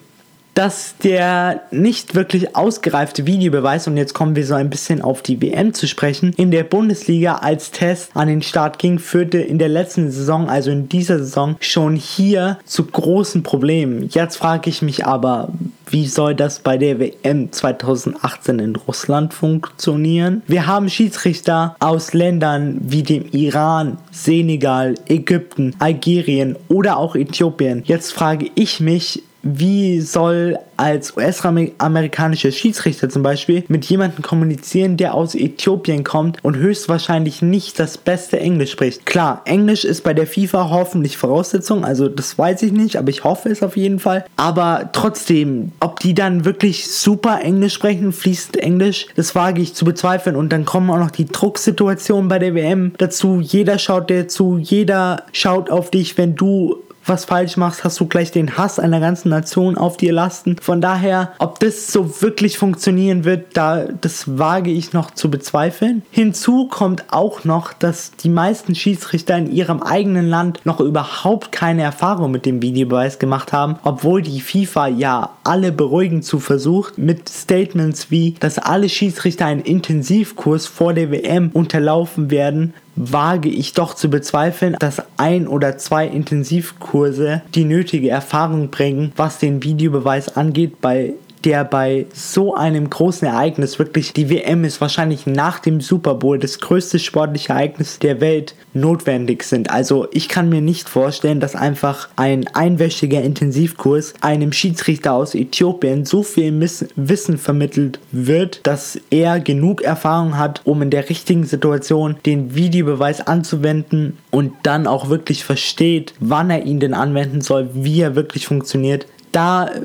dass 0.57 0.97
der 1.05 1.61
nicht 1.71 2.15
wirklich 2.15 2.57
ausgereifte 2.57 3.27
Videobeweis, 3.27 3.87
und 3.87 3.99
jetzt 3.99 4.15
kommen 4.15 4.35
wir 4.35 4.47
so 4.47 4.55
ein 4.55 4.71
bisschen 4.71 5.03
auf 5.03 5.21
die 5.21 5.41
WM 5.43 5.75
zu 5.75 5.87
sprechen, 5.87 6.33
in 6.39 6.51
der 6.51 6.65
Bundesliga 6.65 7.37
als 7.37 7.71
Test 7.71 8.11
an 8.15 8.29
den 8.29 8.41
Start 8.41 8.79
ging, 8.79 8.99
führte 8.99 9.37
in 9.39 9.59
der 9.59 9.69
letzten 9.69 10.11
Saison, 10.11 10.49
also 10.49 10.71
in 10.71 10.89
dieser 10.89 11.19
Saison, 11.19 11.57
schon 11.61 11.95
hier 11.95 12.59
zu 12.65 12.87
großen 12.87 13.43
Problemen. 13.43 14.09
Jetzt 14.09 14.37
frage 14.37 14.71
ich 14.71 14.81
mich 14.81 15.05
aber, 15.05 15.51
wie 15.89 16.07
soll 16.07 16.35
das 16.35 16.61
bei 16.61 16.79
der 16.79 16.99
WM 16.99 17.53
2018 17.53 18.59
in 18.59 18.77
Russland 18.77 19.35
funktionieren? 19.35 20.43
Wir 20.47 20.67
haben 20.67 20.89
Schiedsrichter 20.89 21.77
aus 21.81 22.15
Ländern 22.15 22.79
wie 22.81 23.03
dem 23.03 23.27
Iran, 23.31 23.99
Senegal, 24.11 24.95
Ägypten, 25.07 25.77
Algerien 25.81 26.57
oder 26.69 26.97
auch 26.97 27.15
Äthiopien. 27.15 27.83
Jetzt 27.85 28.13
frage 28.13 28.51
ich 28.55 28.81
mich, 28.81 29.23
wie 29.47 30.01
soll 30.01 30.59
als 30.77 31.17
US-amerikanischer 31.17 32.51
Schiedsrichter 32.51 33.09
zum 33.09 33.23
Beispiel 33.23 33.65
mit 33.69 33.85
jemandem 33.87 34.23
kommunizieren, 34.23 34.97
der 34.97 35.15
aus 35.15 35.35
Äthiopien 35.35 36.05
kommt 36.05 36.39
und 36.43 36.57
höchstwahrscheinlich 36.57 37.41
nicht 37.43 37.79
das 37.79 37.97
beste 37.97 38.39
Englisch 38.39 38.73
spricht. 38.73 39.07
Klar, 39.07 39.43
Englisch 39.45 39.85
ist 39.85 40.03
bei 40.03 40.13
der 40.13 40.27
FIFA 40.27 40.71
hoffentlich 40.71 41.17
Voraussetzung, 41.17 41.85
also 41.85 42.09
das 42.09 42.37
weiß 42.37 42.63
ich 42.63 42.73
nicht, 42.73 42.97
aber 42.97 43.09
ich 43.11 43.25
hoffe 43.25 43.49
es 43.49 43.63
auf 43.63 43.77
jeden 43.77 43.99
Fall. 43.99 44.25
Aber 44.37 44.91
trotzdem, 44.93 45.73
ob 45.81 46.01
die 46.01 46.15
dann 46.15 46.45
wirklich 46.45 46.89
super 46.89 47.41
Englisch 47.43 47.75
sprechen, 47.75 48.13
fließend 48.13 48.57
Englisch, 48.59 49.07
das 49.17 49.35
wage 49.35 49.63
ich 49.63 49.75
zu 49.75 49.85
bezweifeln. 49.85 50.37
Und 50.37 50.53
dann 50.53 50.65
kommen 50.65 50.91
auch 50.91 50.99
noch 50.99 51.11
die 51.11 51.27
Drucksituationen 51.27 52.29
bei 52.29 52.39
der 52.39 52.55
WM 52.55 52.93
dazu. 52.99 53.41
Jeder 53.41 53.79
schaut 53.79 54.11
dir 54.11 54.29
zu, 54.29 54.59
jeder 54.59 55.23
schaut 55.33 55.71
auf 55.71 55.91
dich, 55.91 56.19
wenn 56.19 56.35
du 56.35 56.83
was 57.09 57.25
falsch 57.25 57.57
machst, 57.57 57.85
hast 57.85 57.99
du 58.01 58.07
gleich 58.07 58.31
den 58.31 58.57
Hass 58.57 58.79
einer 58.79 59.01
ganzen 59.01 59.29
Nation 59.29 59.77
auf 59.77 59.97
dir 59.97 60.13
lasten. 60.13 60.57
Von 60.61 60.81
daher, 60.81 61.33
ob 61.39 61.61
das 61.61 61.93
so 61.93 62.23
wirklich 62.23 62.59
funktionieren 62.59 63.25
wird, 63.25 63.57
da 63.57 63.85
das 64.01 64.39
wage 64.39 64.71
ich 64.71 64.93
noch 64.93 65.11
zu 65.11 65.31
bezweifeln. 65.31 66.03
Hinzu 66.11 66.69
kommt 66.69 67.05
auch 67.13 67.45
noch, 67.45 67.73
dass 67.73 68.13
die 68.13 68.29
meisten 68.29 68.75
Schiedsrichter 68.75 69.37
in 69.37 69.51
ihrem 69.51 69.83
eigenen 69.83 70.29
Land 70.29 70.61
noch 70.65 70.81
überhaupt 70.81 71.53
keine 71.53 71.83
Erfahrung 71.83 72.31
mit 72.31 72.47
dem 72.47 72.63
Videobeweis 72.63 73.19
gemacht 73.19 73.53
haben, 73.53 73.77
obwohl 73.85 74.23
die 74.23 74.41
FIFA 74.41 74.89
ja 74.89 75.31
alle 75.45 75.73
beruhigend 75.73 76.25
zu 76.25 76.41
versucht 76.41 76.99
mit 76.99 77.29
Statements 77.29 78.11
wie, 78.11 78.35
dass 78.41 78.59
alle 78.59 78.89
Schiedsrichter 78.89 79.47
einen 79.47 79.61
Intensivkurs 79.61 80.67
vor 80.67 80.93
der 80.95 81.11
WM 81.11 81.51
unterlaufen 81.53 82.31
werden, 82.31 82.75
wage 82.97 83.49
ich 83.49 83.75
doch 83.75 83.95
zu 83.95 84.09
bezweifeln, 84.11 84.77
dass 84.79 85.03
ein 85.17 85.47
oder 85.47 85.79
zwei 85.79 86.07
Intensivkurse 86.07 87.43
die 87.55 87.65
nötige 87.65 88.09
Erfahrung 88.09 88.71
bringen, 88.71 89.13
was 89.17 89.39
den 89.39 89.63
Videobeweis 89.63 90.37
angeht 90.37 90.81
bei 90.81 91.13
der 91.47 91.65
bei 91.65 92.07
so 92.13 92.57
einem 92.57 92.91
großen 92.91 93.27
Ereignis 93.27 93.79
wirklich, 93.79 94.13
die 94.13 94.29
WM 94.29 94.65
ist 94.65 94.81
wahrscheinlich 94.81 95.27
nach 95.27 95.61
dem 95.61 95.81
Super 95.81 96.17
Bowl 96.17 96.41
das 96.41 96.59
größte 96.59 96.99
sportliche 96.99 97.51
Ereignis 97.51 98.01
der 98.01 98.21
Welt 98.21 98.57
notwendig 98.75 99.45
sind. 99.45 99.71
Also 99.71 100.09
ich 100.11 100.29
kann 100.29 100.49
mir 100.49 100.61
nicht 100.61 100.89
vorstellen, 100.89 101.39
dass 101.39 101.55
einfach 101.55 102.09
ein 102.17 102.49
einwöchiger 102.49 103.23
Intensivkurs 103.23 104.15
einem 104.21 104.53
Schiedsrichter 104.53 105.13
aus 105.13 105.37
Äthiopien 105.37 106.05
so 106.05 106.25
viel 106.25 106.53
Wissen 106.97 107.39
vermittelt 107.39 108.01
wird, 108.11 108.61
dass 108.65 108.99
er 109.11 109.39
genug 109.39 109.83
Erfahrung 109.83 110.37
hat, 110.37 110.63
um 110.65 110.83
in 110.83 110.91
der 110.91 111.09
richtigen 111.09 111.45
Situation 111.45 112.17
den 112.27 112.57
Videobeweis 112.57 113.25
anzuwenden 113.25 114.19
und 114.33 114.53
dann 114.65 114.89
auch 114.89 115.11
wirklich 115.11 115.45
versteht, 115.45 116.13
wann 116.19 116.51
er 116.51 116.65
ihn 116.65 116.81
denn 116.81 116.93
anwenden 116.93 117.41
soll, 117.41 117.71
wie 117.73 118.01
er 118.01 118.17
wirklich 118.17 118.49
funktioniert 118.49 119.07
da 119.37 119.69
äh, 119.69 119.81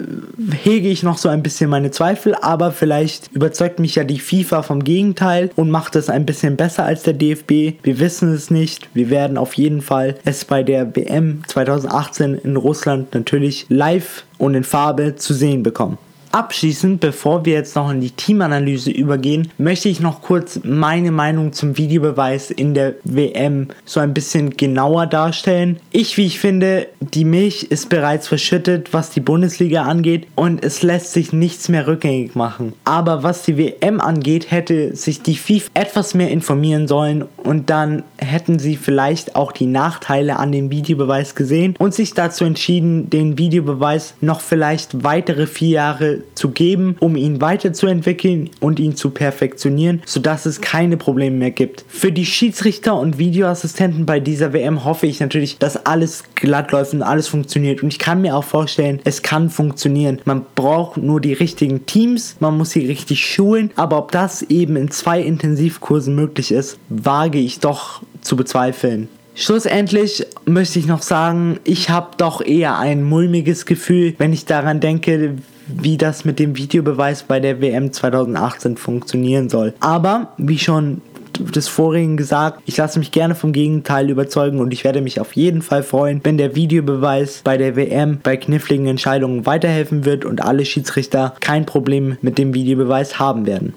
hege 0.63 0.87
ich 0.87 1.03
noch 1.03 1.17
so 1.17 1.27
ein 1.27 1.43
bisschen 1.43 1.69
meine 1.69 1.91
Zweifel, 1.91 2.35
aber 2.35 2.71
vielleicht 2.71 3.31
überzeugt 3.33 3.79
mich 3.79 3.95
ja 3.95 4.05
die 4.05 4.19
FIFA 4.19 4.63
vom 4.63 4.83
Gegenteil 4.83 5.51
und 5.57 5.69
macht 5.69 5.95
es 5.97 6.09
ein 6.09 6.25
bisschen 6.25 6.55
besser 6.55 6.85
als 6.85 7.03
der 7.03 7.13
DFB. 7.13 7.83
Wir 7.83 7.99
wissen 7.99 8.33
es 8.33 8.49
nicht. 8.49 8.89
Wir 8.93 9.09
werden 9.09 9.37
auf 9.37 9.53
jeden 9.55 9.81
Fall 9.81 10.15
es 10.23 10.45
bei 10.45 10.63
der 10.63 10.95
WM 10.95 11.43
2018 11.47 12.35
in 12.35 12.55
Russland 12.55 13.13
natürlich 13.13 13.65
live 13.67 14.23
und 14.37 14.55
in 14.55 14.63
Farbe 14.63 15.15
zu 15.15 15.33
sehen 15.33 15.63
bekommen. 15.63 15.97
Abschließend, 16.31 17.01
bevor 17.01 17.45
wir 17.45 17.53
jetzt 17.53 17.75
noch 17.75 17.91
in 17.91 17.99
die 17.99 18.11
Teamanalyse 18.11 18.89
übergehen, 18.89 19.51
möchte 19.57 19.89
ich 19.89 19.99
noch 19.99 20.21
kurz 20.21 20.61
meine 20.63 21.11
Meinung 21.11 21.51
zum 21.51 21.77
Videobeweis 21.77 22.51
in 22.51 22.73
der 22.73 22.93
WM 23.03 23.67
so 23.83 23.99
ein 23.99 24.13
bisschen 24.13 24.55
genauer 24.55 25.07
darstellen. 25.07 25.79
Ich, 25.91 26.15
wie 26.15 26.25
ich 26.25 26.39
finde, 26.39 26.87
die 27.01 27.25
Milch 27.25 27.63
ist 27.63 27.89
bereits 27.89 28.29
verschüttet, 28.29 28.93
was 28.93 29.09
die 29.09 29.19
Bundesliga 29.19 29.83
angeht 29.83 30.25
und 30.35 30.63
es 30.63 30.83
lässt 30.83 31.11
sich 31.11 31.33
nichts 31.33 31.67
mehr 31.67 31.85
rückgängig 31.85 32.33
machen. 32.33 32.73
Aber 32.85 33.23
was 33.23 33.43
die 33.43 33.57
WM 33.57 33.99
angeht, 33.99 34.51
hätte 34.51 34.95
sich 34.95 35.21
die 35.21 35.35
FIFA 35.35 35.69
etwas 35.73 36.13
mehr 36.13 36.29
informieren 36.29 36.87
sollen 36.87 37.25
und 37.43 37.69
dann 37.69 38.03
hätten 38.17 38.57
sie 38.57 38.77
vielleicht 38.77 39.35
auch 39.35 39.51
die 39.51 39.65
Nachteile 39.65 40.39
an 40.39 40.53
dem 40.53 40.71
Videobeweis 40.71 41.35
gesehen 41.35 41.75
und 41.77 41.93
sich 41.93 42.13
dazu 42.13 42.45
entschieden, 42.45 43.09
den 43.09 43.37
Videobeweis 43.37 44.13
noch 44.21 44.39
vielleicht 44.39 45.03
weitere 45.03 45.45
vier 45.47 45.69
Jahre 45.71 46.20
zu 46.35 46.49
geben, 46.49 46.95
um 46.99 47.15
ihn 47.15 47.41
weiterzuentwickeln 47.41 48.49
und 48.59 48.79
ihn 48.79 48.95
zu 48.95 49.09
perfektionieren, 49.11 50.01
sodass 50.05 50.45
es 50.45 50.61
keine 50.61 50.97
Probleme 50.97 51.37
mehr 51.37 51.51
gibt. 51.51 51.85
Für 51.87 52.11
die 52.11 52.25
Schiedsrichter 52.25 52.97
und 52.97 53.17
Videoassistenten 53.17 54.05
bei 54.05 54.19
dieser 54.19 54.53
WM 54.53 54.85
hoffe 54.85 55.07
ich 55.07 55.19
natürlich, 55.19 55.57
dass 55.57 55.85
alles 55.85 56.23
glatt 56.35 56.71
läuft 56.71 56.93
und 56.93 57.03
alles 57.03 57.27
funktioniert. 57.27 57.83
Und 57.83 57.89
ich 57.89 57.99
kann 57.99 58.21
mir 58.21 58.35
auch 58.35 58.43
vorstellen, 58.43 58.99
es 59.03 59.21
kann 59.21 59.49
funktionieren. 59.49 60.19
Man 60.25 60.45
braucht 60.55 60.97
nur 60.97 61.21
die 61.21 61.33
richtigen 61.33 61.85
Teams, 61.85 62.35
man 62.39 62.57
muss 62.57 62.71
sie 62.71 62.85
richtig 62.85 63.25
schulen, 63.25 63.71
aber 63.75 63.97
ob 63.97 64.11
das 64.11 64.41
eben 64.43 64.75
in 64.75 64.91
zwei 64.91 65.21
Intensivkursen 65.21 66.15
möglich 66.15 66.51
ist, 66.51 66.77
wage 66.89 67.39
ich 67.39 67.59
doch 67.59 68.01
zu 68.21 68.35
bezweifeln. 68.35 69.07
Schlussendlich 69.33 70.25
möchte 70.45 70.77
ich 70.77 70.87
noch 70.87 71.01
sagen, 71.01 71.59
ich 71.63 71.89
habe 71.89 72.11
doch 72.17 72.41
eher 72.41 72.77
ein 72.77 73.03
mulmiges 73.03 73.65
Gefühl, 73.65 74.13
wenn 74.17 74.33
ich 74.33 74.45
daran 74.45 74.81
denke, 74.81 75.35
wie 75.79 75.97
das 75.97 76.25
mit 76.25 76.39
dem 76.39 76.57
Videobeweis 76.57 77.23
bei 77.23 77.39
der 77.39 77.61
WM 77.61 77.91
2018 77.91 78.77
funktionieren 78.77 79.49
soll. 79.49 79.73
Aber 79.79 80.33
wie 80.37 80.59
schon 80.59 81.01
des 81.39 81.67
vorigen 81.67 82.17
gesagt, 82.17 82.61
ich 82.65 82.77
lasse 82.77 82.99
mich 82.99 83.11
gerne 83.11 83.35
vom 83.35 83.53
Gegenteil 83.53 84.09
überzeugen 84.09 84.59
und 84.59 84.73
ich 84.73 84.83
werde 84.83 85.01
mich 85.01 85.19
auf 85.19 85.33
jeden 85.33 85.61
Fall 85.61 85.83
freuen, 85.83 86.21
wenn 86.23 86.37
der 86.37 86.55
Videobeweis 86.55 87.41
bei 87.43 87.57
der 87.57 87.75
WM 87.75 88.19
bei 88.21 88.37
kniffligen 88.37 88.87
Entscheidungen 88.87 89.45
weiterhelfen 89.45 90.05
wird 90.05 90.25
und 90.25 90.43
alle 90.43 90.65
Schiedsrichter 90.65 91.33
kein 91.39 91.65
Problem 91.65 92.17
mit 92.21 92.37
dem 92.37 92.53
Videobeweis 92.53 93.19
haben 93.19 93.45
werden. 93.45 93.73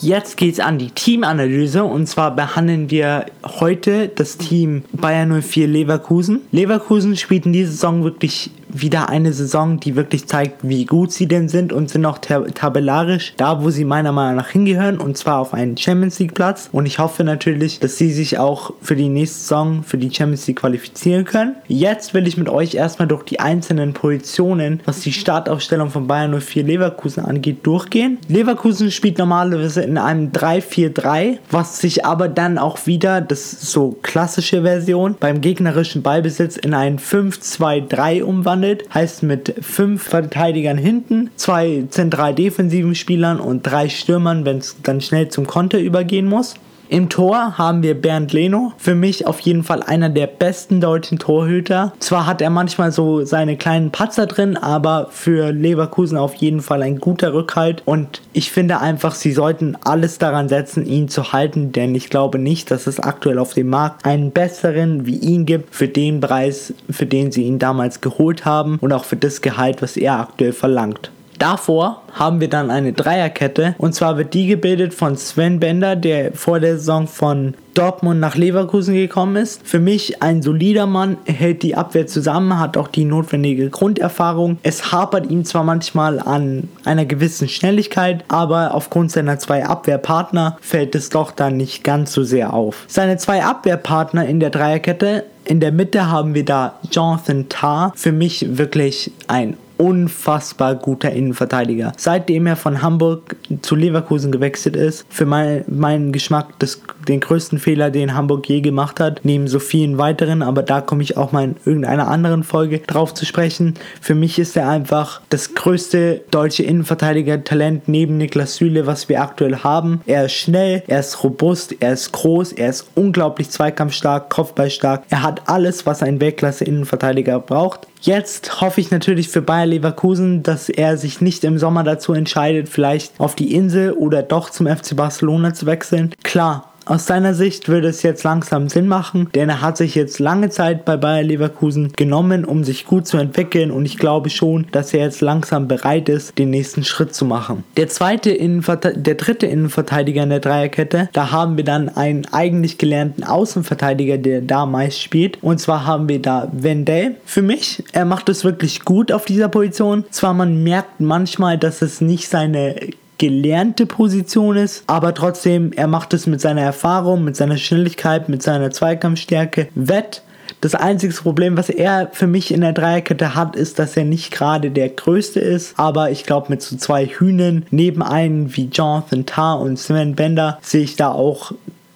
Jetzt 0.00 0.36
geht 0.36 0.54
es 0.54 0.60
an 0.60 0.78
die 0.78 0.90
Teamanalyse 0.90 1.84
und 1.84 2.08
zwar 2.08 2.34
behandeln 2.34 2.90
wir 2.90 3.26
heute 3.44 4.08
das 4.08 4.36
Team 4.36 4.82
Bayern 4.92 5.40
04 5.40 5.68
Leverkusen. 5.68 6.40
Leverkusen 6.50 7.16
spielt 7.16 7.46
in 7.46 7.52
dieser 7.52 7.70
Saison 7.70 8.02
wirklich 8.02 8.50
wieder 8.74 9.08
eine 9.08 9.32
Saison, 9.32 9.80
die 9.80 9.96
wirklich 9.96 10.26
zeigt, 10.26 10.68
wie 10.68 10.84
gut 10.84 11.12
sie 11.12 11.26
denn 11.26 11.48
sind 11.48 11.72
und 11.72 11.88
sind 11.88 12.04
auch 12.04 12.18
tab 12.18 12.54
tabellarisch 12.54 13.34
da, 13.36 13.62
wo 13.62 13.70
sie 13.70 13.84
meiner 13.84 14.12
Meinung 14.12 14.36
nach 14.36 14.48
hingehören 14.48 14.98
und 14.98 15.16
zwar 15.16 15.38
auf 15.38 15.54
einen 15.54 15.76
Champions 15.76 16.18
League 16.18 16.34
Platz. 16.34 16.68
Und 16.72 16.86
ich 16.86 16.98
hoffe 16.98 17.24
natürlich, 17.24 17.80
dass 17.80 17.96
sie 17.96 18.12
sich 18.12 18.38
auch 18.38 18.72
für 18.82 18.96
die 18.96 19.08
nächste 19.08 19.38
Saison 19.38 19.82
für 19.82 19.98
die 19.98 20.12
Champions 20.12 20.46
League 20.46 20.58
qualifizieren 20.60 21.24
können. 21.24 21.54
Jetzt 21.68 22.14
will 22.14 22.26
ich 22.26 22.36
mit 22.36 22.48
euch 22.48 22.74
erstmal 22.74 23.08
durch 23.08 23.22
die 23.22 23.40
einzelnen 23.40 23.92
Positionen, 23.92 24.80
was 24.84 25.00
die 25.00 25.12
Startaufstellung 25.12 25.90
von 25.90 26.06
Bayern 26.06 26.38
04 26.40 26.64
Leverkusen 26.64 27.24
angeht, 27.24 27.66
durchgehen. 27.66 28.18
Leverkusen 28.28 28.90
spielt 28.90 29.18
normalerweise 29.18 29.82
in 29.82 29.98
einem 29.98 30.30
3-4-3, 30.32 31.38
was 31.50 31.78
sich 31.78 32.04
aber 32.04 32.28
dann 32.28 32.58
auch 32.58 32.86
wieder, 32.86 33.20
das 33.20 33.52
ist 33.52 33.70
so 33.70 33.96
klassische 34.02 34.62
Version, 34.62 35.16
beim 35.18 35.40
gegnerischen 35.40 36.02
Ballbesitz 36.02 36.56
in 36.56 36.74
ein 36.74 36.98
5-2-3 36.98 38.22
umwandelt. 38.22 38.63
Heißt 38.92 39.22
mit 39.22 39.54
fünf 39.60 40.02
Verteidigern 40.02 40.78
hinten, 40.78 41.30
zwei 41.36 41.84
zentral 41.90 42.34
defensiven 42.34 42.94
Spielern 42.94 43.40
und 43.40 43.62
drei 43.62 43.88
Stürmern, 43.88 44.44
wenn 44.44 44.58
es 44.58 44.76
dann 44.82 45.00
schnell 45.00 45.28
zum 45.28 45.46
Konter 45.46 45.78
übergehen 45.78 46.26
muss. 46.26 46.54
Im 46.88 47.08
Tor 47.08 47.56
haben 47.56 47.82
wir 47.82 48.00
Bernd 48.00 48.32
Leno. 48.32 48.72
Für 48.76 48.94
mich 48.94 49.26
auf 49.26 49.40
jeden 49.40 49.64
Fall 49.64 49.82
einer 49.82 50.10
der 50.10 50.26
besten 50.26 50.82
deutschen 50.82 51.18
Torhüter. 51.18 51.94
Zwar 51.98 52.26
hat 52.26 52.42
er 52.42 52.50
manchmal 52.50 52.92
so 52.92 53.24
seine 53.24 53.56
kleinen 53.56 53.90
Patzer 53.90 54.26
drin, 54.26 54.58
aber 54.58 55.08
für 55.10 55.50
Leverkusen 55.50 56.18
auf 56.18 56.34
jeden 56.34 56.60
Fall 56.60 56.82
ein 56.82 56.98
guter 56.98 57.32
Rückhalt. 57.32 57.82
Und 57.86 58.20
ich 58.34 58.50
finde 58.50 58.80
einfach, 58.80 59.14
sie 59.14 59.32
sollten 59.32 59.78
alles 59.82 60.18
daran 60.18 60.50
setzen, 60.50 60.84
ihn 60.84 61.08
zu 61.08 61.32
halten, 61.32 61.72
denn 61.72 61.94
ich 61.94 62.10
glaube 62.10 62.38
nicht, 62.38 62.70
dass 62.70 62.86
es 62.86 63.00
aktuell 63.00 63.38
auf 63.38 63.54
dem 63.54 63.70
Markt 63.70 64.04
einen 64.04 64.30
besseren 64.30 65.06
wie 65.06 65.16
ihn 65.16 65.46
gibt 65.46 65.74
für 65.74 65.88
den 65.88 66.20
Preis, 66.20 66.74
für 66.90 67.06
den 67.06 67.32
sie 67.32 67.44
ihn 67.44 67.58
damals 67.58 68.02
geholt 68.02 68.44
haben 68.44 68.78
und 68.80 68.92
auch 68.92 69.04
für 69.04 69.16
das 69.16 69.40
Gehalt, 69.40 69.80
was 69.80 69.96
er 69.96 70.20
aktuell 70.20 70.52
verlangt. 70.52 71.10
Davor 71.44 72.00
haben 72.14 72.40
wir 72.40 72.48
dann 72.48 72.70
eine 72.70 72.94
Dreierkette 72.94 73.74
und 73.76 73.94
zwar 73.94 74.16
wird 74.16 74.32
die 74.32 74.46
gebildet 74.46 74.94
von 74.94 75.14
Sven 75.18 75.60
Bender, 75.60 75.94
der 75.94 76.32
vor 76.32 76.58
der 76.58 76.78
Saison 76.78 77.06
von 77.06 77.52
Dortmund 77.74 78.18
nach 78.18 78.34
Leverkusen 78.34 78.94
gekommen 78.94 79.36
ist. 79.36 79.60
Für 79.62 79.78
mich 79.78 80.22
ein 80.22 80.40
solider 80.40 80.86
Mann, 80.86 81.18
hält 81.26 81.62
die 81.62 81.74
Abwehr 81.74 82.06
zusammen, 82.06 82.58
hat 82.58 82.78
auch 82.78 82.88
die 82.88 83.04
notwendige 83.04 83.68
Grunderfahrung. 83.68 84.56
Es 84.62 84.90
hapert 84.90 85.30
ihm 85.30 85.44
zwar 85.44 85.64
manchmal 85.64 86.18
an 86.18 86.70
einer 86.86 87.04
gewissen 87.04 87.46
Schnelligkeit, 87.46 88.24
aber 88.28 88.72
aufgrund 88.72 89.12
seiner 89.12 89.38
zwei 89.38 89.66
Abwehrpartner 89.66 90.56
fällt 90.62 90.94
es 90.94 91.10
doch 91.10 91.30
dann 91.30 91.58
nicht 91.58 91.84
ganz 91.84 92.14
so 92.14 92.24
sehr 92.24 92.54
auf. 92.54 92.86
Seine 92.88 93.18
zwei 93.18 93.44
Abwehrpartner 93.44 94.24
in 94.24 94.40
der 94.40 94.48
Dreierkette 94.48 95.24
in 95.44 95.60
der 95.60 95.72
Mitte 95.72 96.10
haben 96.10 96.32
wir 96.32 96.46
da 96.46 96.78
Jonathan 96.90 97.50
Tarr. 97.50 97.92
Für 97.96 98.12
mich 98.12 98.56
wirklich 98.56 99.12
ein 99.28 99.58
unfassbar 99.76 100.76
guter 100.76 101.10
Innenverteidiger. 101.10 101.92
Seitdem 101.96 102.46
er 102.46 102.56
von 102.56 102.82
Hamburg 102.82 103.36
zu 103.62 103.74
Leverkusen 103.74 104.32
gewechselt 104.32 104.76
ist, 104.76 105.06
für 105.08 105.26
mein, 105.26 105.64
meinen 105.66 106.12
Geschmack 106.12 106.58
das, 106.58 106.80
den 107.04 107.20
größten 107.20 107.58
Fehler, 107.58 107.90
den 107.90 108.14
Hamburg 108.14 108.48
je 108.48 108.60
gemacht 108.60 109.00
hat, 109.00 109.20
neben 109.24 109.48
so 109.48 109.58
vielen 109.58 109.98
weiteren, 109.98 110.42
aber 110.42 110.62
da 110.62 110.80
komme 110.80 111.02
ich 111.02 111.16
auch 111.16 111.32
mal 111.32 111.44
in 111.44 111.56
irgendeiner 111.64 112.08
anderen 112.08 112.44
Folge 112.44 112.78
drauf 112.80 113.14
zu 113.14 113.26
sprechen. 113.26 113.74
Für 114.00 114.14
mich 114.14 114.38
ist 114.38 114.56
er 114.56 114.68
einfach 114.68 115.20
das 115.30 115.54
größte 115.54 116.22
deutsche 116.30 116.62
Innenverteidiger-Talent 116.62 117.88
neben 117.88 118.16
Niklas 118.16 118.56
Süle, 118.56 118.86
was 118.86 119.08
wir 119.08 119.22
aktuell 119.22 119.58
haben. 119.58 120.00
Er 120.06 120.26
ist 120.26 120.32
schnell, 120.32 120.82
er 120.86 121.00
ist 121.00 121.22
robust, 121.24 121.76
er 121.80 121.92
ist 121.92 122.12
groß, 122.12 122.52
er 122.52 122.70
ist 122.70 122.88
unglaublich 122.94 123.50
zweikampfstark, 123.50 124.30
kopfballstark. 124.30 125.04
Er 125.10 125.22
hat 125.22 125.42
alles, 125.46 125.86
was 125.86 126.02
ein 126.02 126.20
Weltklasse-Innenverteidiger 126.20 127.40
braucht. 127.40 127.86
Jetzt 128.04 128.60
hoffe 128.60 128.82
ich 128.82 128.90
natürlich 128.90 129.30
für 129.30 129.40
Bayer 129.40 129.64
Leverkusen, 129.64 130.42
dass 130.42 130.68
er 130.68 130.98
sich 130.98 131.22
nicht 131.22 131.42
im 131.42 131.58
Sommer 131.58 131.84
dazu 131.84 132.12
entscheidet, 132.12 132.68
vielleicht 132.68 133.18
auf 133.18 133.34
die 133.34 133.54
Insel 133.54 133.92
oder 133.92 134.22
doch 134.22 134.50
zum 134.50 134.66
FC 134.66 134.94
Barcelona 134.94 135.54
zu 135.54 135.64
wechseln. 135.64 136.14
Klar, 136.22 136.73
aus 136.86 137.06
seiner 137.06 137.34
Sicht 137.34 137.68
würde 137.68 137.88
es 137.88 138.02
jetzt 138.02 138.24
langsam 138.24 138.68
Sinn 138.68 138.88
machen, 138.88 139.28
denn 139.34 139.48
er 139.48 139.60
hat 139.60 139.76
sich 139.76 139.94
jetzt 139.94 140.18
lange 140.18 140.50
Zeit 140.50 140.84
bei 140.84 140.96
Bayer 140.96 141.22
Leverkusen 141.22 141.92
genommen, 141.96 142.44
um 142.44 142.64
sich 142.64 142.86
gut 142.86 143.06
zu 143.06 143.16
entwickeln 143.16 143.70
und 143.70 143.84
ich 143.84 143.98
glaube 143.98 144.30
schon, 144.30 144.66
dass 144.72 144.92
er 144.92 145.00
jetzt 145.00 145.20
langsam 145.20 145.68
bereit 145.68 146.08
ist, 146.08 146.38
den 146.38 146.50
nächsten 146.50 146.84
Schritt 146.84 147.14
zu 147.14 147.24
machen. 147.24 147.64
Der 147.76 147.88
zweite 147.88 148.30
Innenverte 148.30 148.96
der 148.96 149.14
dritte 149.14 149.46
Innenverteidiger 149.46 150.22
in 150.22 150.30
der 150.30 150.40
Dreierkette, 150.40 151.08
da 151.12 151.30
haben 151.30 151.56
wir 151.56 151.64
dann 151.64 151.88
einen 151.88 152.26
eigentlich 152.32 152.78
gelernten 152.78 153.24
Außenverteidiger, 153.24 154.18
der 154.18 154.40
da 154.40 154.66
meist 154.66 155.00
spielt 155.00 155.42
und 155.42 155.58
zwar 155.58 155.86
haben 155.86 156.08
wir 156.08 156.20
da 156.20 156.48
Wendell. 156.52 157.16
Für 157.24 157.42
mich, 157.42 157.82
er 157.92 158.04
macht 158.04 158.28
es 158.28 158.44
wirklich 158.44 158.84
gut 158.84 159.12
auf 159.12 159.24
dieser 159.24 159.48
Position. 159.48 160.04
Zwar 160.10 160.34
man 160.34 160.62
merkt 160.62 161.00
manchmal, 161.00 161.58
dass 161.58 161.82
es 161.82 162.00
nicht 162.00 162.28
seine 162.28 162.76
gelernte 163.18 163.86
Position 163.86 164.56
ist, 164.56 164.84
aber 164.86 165.14
trotzdem, 165.14 165.72
er 165.72 165.86
macht 165.86 166.14
es 166.14 166.26
mit 166.26 166.40
seiner 166.40 166.62
Erfahrung, 166.62 167.24
mit 167.24 167.36
seiner 167.36 167.56
Schnelligkeit, 167.56 168.28
mit 168.28 168.42
seiner 168.42 168.70
Zweikampfstärke 168.70 169.68
wett. 169.74 170.22
Das 170.60 170.74
einzige 170.74 171.12
Problem, 171.12 171.56
was 171.56 171.68
er 171.68 172.08
für 172.12 172.26
mich 172.26 172.50
in 172.52 172.62
der 172.62 172.72
Dreierkette 172.72 173.34
hat, 173.34 173.54
ist, 173.54 173.78
dass 173.78 173.96
er 173.96 174.04
nicht 174.04 174.30
gerade 174.30 174.70
der 174.70 174.88
Größte 174.88 175.38
ist. 175.38 175.74
Aber 175.78 176.10
ich 176.10 176.24
glaube, 176.24 176.46
mit 176.48 176.62
so 176.62 176.76
zwei 176.76 177.06
Hühnen 177.06 177.66
neben 177.70 178.02
einen 178.02 178.56
wie 178.56 178.70
Jonathan 178.72 179.26
Tarr 179.26 179.60
und 179.60 179.78
Sven 179.78 180.14
Bender 180.14 180.58
sehe 180.62 180.82
ich 180.82 180.96
da 180.96 181.12
auch 181.12 181.52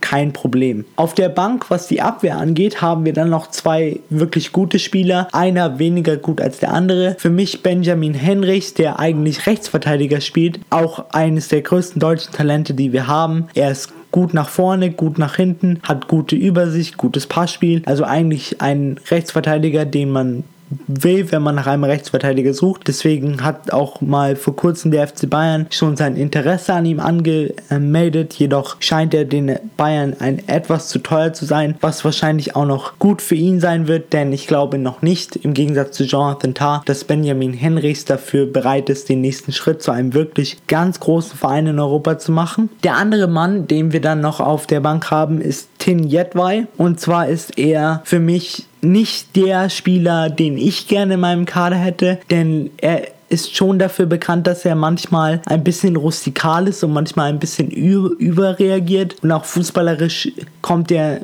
kein 0.08 0.32
Problem. 0.32 0.86
Auf 0.96 1.14
der 1.14 1.28
Bank, 1.28 1.66
was 1.68 1.86
die 1.86 2.00
Abwehr 2.00 2.38
angeht, 2.38 2.80
haben 2.80 3.04
wir 3.04 3.12
dann 3.12 3.28
noch 3.28 3.50
zwei 3.50 4.00
wirklich 4.08 4.52
gute 4.52 4.78
Spieler. 4.78 5.28
Einer 5.32 5.78
weniger 5.78 6.16
gut 6.16 6.40
als 6.40 6.60
der 6.60 6.72
andere. 6.72 7.14
Für 7.18 7.28
mich 7.28 7.62
Benjamin 7.62 8.14
Henrichs, 8.14 8.72
der 8.72 8.98
eigentlich 8.98 9.46
Rechtsverteidiger 9.46 10.22
spielt. 10.22 10.60
Auch 10.70 11.10
eines 11.10 11.48
der 11.48 11.60
größten 11.60 12.00
deutschen 12.00 12.32
Talente, 12.32 12.72
die 12.72 12.94
wir 12.94 13.06
haben. 13.06 13.48
Er 13.54 13.70
ist 13.70 13.92
gut 14.10 14.32
nach 14.32 14.48
vorne, 14.48 14.92
gut 14.92 15.18
nach 15.18 15.36
hinten, 15.36 15.80
hat 15.82 16.08
gute 16.08 16.36
Übersicht, 16.36 16.96
gutes 16.96 17.26
Passspiel. 17.26 17.82
Also 17.84 18.04
eigentlich 18.04 18.62
ein 18.62 18.98
Rechtsverteidiger, 19.10 19.84
den 19.84 20.08
man 20.08 20.44
will, 20.86 21.30
wenn 21.32 21.42
man 21.42 21.54
nach 21.54 21.66
einem 21.66 21.84
Rechtsverteidiger 21.84 22.54
sucht. 22.54 22.88
Deswegen 22.88 23.42
hat 23.42 23.72
auch 23.72 24.00
mal 24.00 24.36
vor 24.36 24.56
kurzem 24.56 24.90
der 24.90 25.06
FC 25.06 25.28
Bayern 25.28 25.66
schon 25.70 25.96
sein 25.96 26.16
Interesse 26.16 26.74
an 26.74 26.86
ihm 26.86 27.00
angemeldet. 27.00 28.34
Jedoch 28.34 28.76
scheint 28.80 29.14
er 29.14 29.24
den 29.24 29.58
Bayern 29.76 30.14
ein 30.18 30.46
etwas 30.48 30.88
zu 30.88 30.98
teuer 30.98 31.32
zu 31.32 31.44
sein, 31.44 31.76
was 31.80 32.04
wahrscheinlich 32.04 32.56
auch 32.56 32.66
noch 32.66 32.98
gut 32.98 33.22
für 33.22 33.34
ihn 33.34 33.60
sein 33.60 33.88
wird, 33.88 34.12
denn 34.12 34.32
ich 34.32 34.46
glaube 34.46 34.78
noch 34.78 35.02
nicht, 35.02 35.36
im 35.36 35.54
Gegensatz 35.54 35.96
zu 35.96 36.04
Jonathan 36.04 36.54
Tah, 36.54 36.82
dass 36.86 37.04
Benjamin 37.04 37.52
Henrichs 37.52 38.04
dafür 38.04 38.46
bereit 38.46 38.90
ist, 38.90 39.08
den 39.08 39.20
nächsten 39.20 39.52
Schritt 39.52 39.82
zu 39.82 39.90
einem 39.90 40.14
wirklich 40.14 40.58
ganz 40.66 41.00
großen 41.00 41.38
Verein 41.38 41.66
in 41.66 41.78
Europa 41.78 42.18
zu 42.18 42.32
machen. 42.32 42.70
Der 42.84 42.96
andere 42.96 43.28
Mann, 43.28 43.66
den 43.66 43.92
wir 43.92 44.00
dann 44.00 44.20
noch 44.20 44.40
auf 44.40 44.66
der 44.66 44.80
Bank 44.80 45.10
haben, 45.10 45.40
ist 45.40 45.68
Tin 45.78 46.08
Yedwai 46.08 46.66
und 46.76 47.00
zwar 47.00 47.28
ist 47.28 47.58
er 47.58 48.02
für 48.04 48.20
mich 48.20 48.66
nicht 48.80 49.36
der 49.36 49.70
Spieler, 49.70 50.30
den 50.30 50.56
ich 50.56 50.88
gerne 50.88 51.14
in 51.14 51.20
meinem 51.20 51.44
Kader 51.44 51.76
hätte, 51.76 52.18
denn 52.30 52.70
er 52.78 53.08
ist 53.28 53.54
schon 53.54 53.78
dafür 53.78 54.06
bekannt, 54.06 54.46
dass 54.46 54.64
er 54.64 54.74
manchmal 54.74 55.42
ein 55.46 55.62
bisschen 55.62 55.96
rustikal 55.96 56.66
ist 56.66 56.82
und 56.82 56.92
manchmal 56.92 57.30
ein 57.30 57.38
bisschen 57.38 57.70
überreagiert. 57.70 59.16
Und 59.22 59.32
auch 59.32 59.44
fußballerisch 59.44 60.30
kommt 60.62 60.90
er 60.90 61.20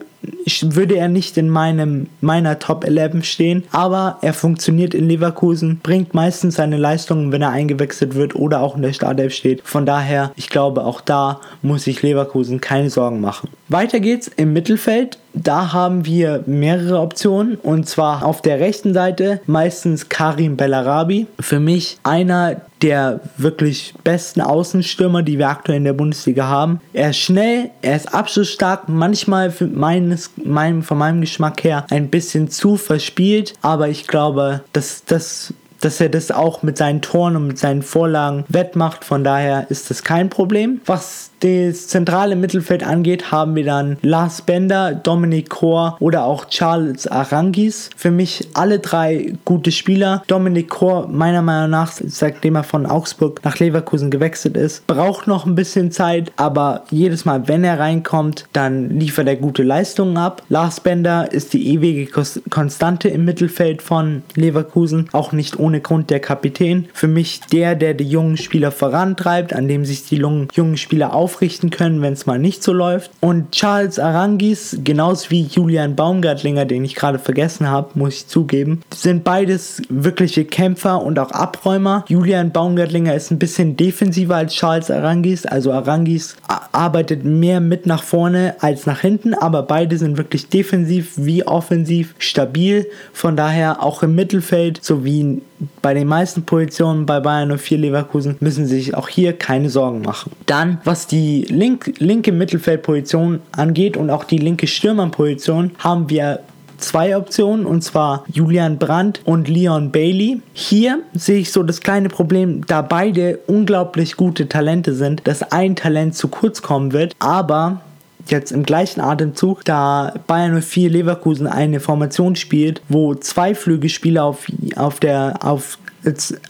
würde 0.62 0.96
er 0.96 1.08
nicht 1.08 1.36
in 1.36 1.48
meinem, 1.48 2.08
meiner 2.20 2.58
Top 2.58 2.84
11 2.84 3.24
stehen, 3.24 3.64
aber 3.72 4.18
er 4.22 4.34
funktioniert 4.34 4.94
in 4.94 5.08
Leverkusen, 5.08 5.80
bringt 5.82 6.14
meistens 6.14 6.56
seine 6.56 6.76
Leistungen, 6.76 7.32
wenn 7.32 7.42
er 7.42 7.50
eingewechselt 7.50 8.14
wird 8.14 8.34
oder 8.34 8.60
auch 8.60 8.76
in 8.76 8.82
der 8.82 8.92
Startelf 8.92 9.34
steht. 9.34 9.62
Von 9.64 9.86
daher, 9.86 10.32
ich 10.36 10.50
glaube, 10.50 10.84
auch 10.84 11.00
da 11.00 11.40
muss 11.62 11.84
sich 11.84 12.02
Leverkusen 12.02 12.60
keine 12.60 12.90
Sorgen 12.90 13.20
machen. 13.20 13.48
Weiter 13.68 14.00
geht's 14.00 14.28
im 14.28 14.52
Mittelfeld. 14.52 15.18
Da 15.32 15.72
haben 15.72 16.06
wir 16.06 16.44
mehrere 16.46 17.00
Optionen 17.00 17.56
und 17.56 17.88
zwar 17.88 18.24
auf 18.24 18.40
der 18.40 18.60
rechten 18.60 18.94
Seite 18.94 19.40
meistens 19.46 20.08
Karim 20.08 20.56
Bellarabi. 20.56 21.26
Für 21.40 21.58
mich 21.58 21.98
einer 22.04 22.60
der 22.84 23.20
wirklich 23.38 23.94
besten 24.04 24.42
Außenstürmer, 24.42 25.22
die 25.22 25.38
wir 25.38 25.48
aktuell 25.48 25.78
in 25.78 25.84
der 25.84 25.94
Bundesliga 25.94 26.46
haben. 26.46 26.82
Er 26.92 27.10
ist 27.10 27.18
schnell, 27.18 27.70
er 27.80 27.96
ist 27.96 28.12
abschlussstark, 28.12 28.90
manchmal 28.90 29.50
für 29.50 29.66
meines, 29.66 30.30
mein, 30.36 30.82
von 30.82 30.98
meinem 30.98 31.22
Geschmack 31.22 31.64
her 31.64 31.86
ein 31.88 32.10
bisschen 32.10 32.50
zu 32.50 32.76
verspielt, 32.76 33.54
aber 33.62 33.88
ich 33.88 34.06
glaube, 34.06 34.60
dass 34.74 35.02
das 35.06 35.54
dass 35.80 36.00
er 36.00 36.08
das 36.08 36.30
auch 36.30 36.62
mit 36.62 36.78
seinen 36.78 37.02
Toren 37.02 37.36
und 37.36 37.46
mit 37.46 37.58
seinen 37.58 37.82
Vorlagen 37.82 38.44
wettmacht. 38.48 39.04
Von 39.04 39.22
daher 39.22 39.66
ist 39.70 39.90
das 39.90 40.02
kein 40.02 40.30
Problem. 40.30 40.80
Was 40.86 41.30
das 41.44 41.88
zentrale 41.88 42.36
Mittelfeld 42.36 42.82
angeht, 42.84 43.30
haben 43.30 43.54
wir 43.54 43.64
dann 43.64 43.98
Lars 44.00 44.40
Bender, 44.40 44.94
Dominic 44.94 45.50
Kor 45.50 45.96
oder 46.00 46.24
auch 46.24 46.46
Charles 46.46 47.06
Arangis. 47.06 47.90
Für 47.96 48.10
mich 48.10 48.48
alle 48.54 48.78
drei 48.78 49.34
gute 49.44 49.70
Spieler. 49.70 50.22
Dominic 50.26 50.70
Kor, 50.70 51.06
meiner 51.08 51.42
Meinung 51.42 51.70
nach, 51.70 51.92
seitdem 51.92 52.56
er 52.56 52.64
von 52.64 52.86
Augsburg 52.86 53.44
nach 53.44 53.58
Leverkusen 53.58 54.10
gewechselt 54.10 54.56
ist, 54.56 54.86
braucht 54.86 55.26
noch 55.26 55.44
ein 55.44 55.54
bisschen 55.54 55.90
Zeit, 55.90 56.32
aber 56.36 56.84
jedes 56.90 57.26
Mal, 57.26 57.46
wenn 57.46 57.62
er 57.62 57.78
reinkommt, 57.78 58.46
dann 58.54 58.88
liefert 58.98 59.28
er 59.28 59.36
gute 59.36 59.62
Leistungen 59.62 60.16
ab. 60.16 60.42
Lars 60.48 60.80
Bender 60.80 61.30
ist 61.30 61.52
die 61.52 61.74
ewige 61.74 62.10
Konstante 62.48 63.08
im 63.08 63.26
Mittelfeld 63.26 63.82
von 63.82 64.22
Leverkusen, 64.34 65.10
auch 65.12 65.32
nicht 65.32 65.58
ohne 65.58 65.80
Grund 65.80 66.08
der 66.08 66.20
Kapitän. 66.20 66.88
Für 66.94 67.08
mich 67.08 67.40
der, 67.52 67.74
der 67.74 67.92
die 67.92 68.08
jungen 68.08 68.38
Spieler 68.38 68.70
vorantreibt, 68.70 69.52
an 69.52 69.68
dem 69.68 69.84
sich 69.84 70.06
die 70.06 70.16
jungen 70.16 70.76
Spieler 70.78 71.14
aufrichten 71.34 71.70
können, 71.70 72.00
wenn 72.00 72.12
es 72.12 72.26
mal 72.26 72.38
nicht 72.38 72.62
so 72.62 72.72
läuft. 72.72 73.10
Und 73.20 73.50
Charles 73.50 73.98
Arangis, 73.98 74.78
genauso 74.84 75.30
wie 75.30 75.42
Julian 75.42 75.96
Baumgartlinger, 75.96 76.64
den 76.64 76.84
ich 76.84 76.94
gerade 76.94 77.18
vergessen 77.18 77.68
habe, 77.68 77.90
muss 77.94 78.14
ich 78.14 78.26
zugeben, 78.28 78.82
sind 78.94 79.24
beides 79.24 79.82
wirkliche 79.88 80.44
Kämpfer 80.44 81.02
und 81.02 81.18
auch 81.18 81.32
Abräumer. 81.32 82.04
Julian 82.08 82.52
Baumgartlinger 82.52 83.14
ist 83.14 83.32
ein 83.32 83.38
bisschen 83.38 83.76
defensiver 83.76 84.36
als 84.36 84.54
Charles 84.54 84.90
Arangis, 84.90 85.44
also 85.44 85.72
Arangis 85.72 86.36
arbeitet 86.70 87.24
mehr 87.24 87.60
mit 87.60 87.86
nach 87.86 88.02
vorne 88.02 88.54
als 88.60 88.86
nach 88.86 89.00
hinten, 89.00 89.34
aber 89.34 89.62
beide 89.62 89.98
sind 89.98 90.16
wirklich 90.16 90.48
defensiv 90.48 91.14
wie 91.16 91.44
offensiv 91.44 92.14
stabil. 92.18 92.86
Von 93.12 93.36
daher 93.36 93.82
auch 93.82 94.02
im 94.02 94.14
Mittelfeld 94.14 94.84
sowie 94.84 95.42
bei 95.82 95.94
den 95.94 96.08
meisten 96.08 96.44
Positionen 96.44 97.06
bei 97.06 97.20
Bayern 97.20 97.56
04 97.56 97.78
Leverkusen 97.78 98.36
müssen 98.40 98.66
sie 98.66 98.76
sich 98.76 98.94
auch 98.94 99.08
hier 99.08 99.32
keine 99.32 99.70
Sorgen 99.70 100.02
machen. 100.02 100.32
Dann, 100.46 100.78
was 100.84 101.06
die 101.06 101.42
link, 101.42 101.94
linke 101.98 102.32
Mittelfeldposition 102.32 103.40
angeht 103.52 103.96
und 103.96 104.10
auch 104.10 104.24
die 104.24 104.38
linke 104.38 104.66
Stürmerposition, 104.66 105.72
haben 105.78 106.10
wir 106.10 106.40
zwei 106.78 107.16
Optionen 107.16 107.66
und 107.66 107.82
zwar 107.82 108.24
Julian 108.28 108.78
Brandt 108.78 109.20
und 109.24 109.48
Leon 109.48 109.90
Bailey. 109.90 110.40
Hier 110.52 111.00
sehe 111.14 111.38
ich 111.38 111.52
so 111.52 111.62
das 111.62 111.80
kleine 111.80 112.08
Problem, 112.08 112.66
da 112.66 112.82
beide 112.82 113.38
unglaublich 113.46 114.16
gute 114.16 114.48
Talente 114.48 114.94
sind, 114.94 115.26
dass 115.26 115.50
ein 115.52 115.76
Talent 115.76 116.14
zu 116.14 116.28
kurz 116.28 116.62
kommen 116.62 116.92
wird, 116.92 117.14
aber 117.18 117.80
jetzt 118.30 118.52
im 118.52 118.62
gleichen 118.64 119.00
Atemzug, 119.00 119.64
da 119.64 120.14
Bayern 120.26 120.60
04 120.60 120.90
Leverkusen 120.90 121.46
eine 121.46 121.80
Formation 121.80 122.36
spielt, 122.36 122.82
wo 122.88 123.14
zwei 123.14 123.54
Flügelspieler 123.54 124.24
auf, 124.24 124.46
auf 124.76 125.00
der 125.00 125.38
auf 125.42 125.78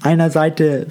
einer 0.03 0.31
Seite 0.31 0.87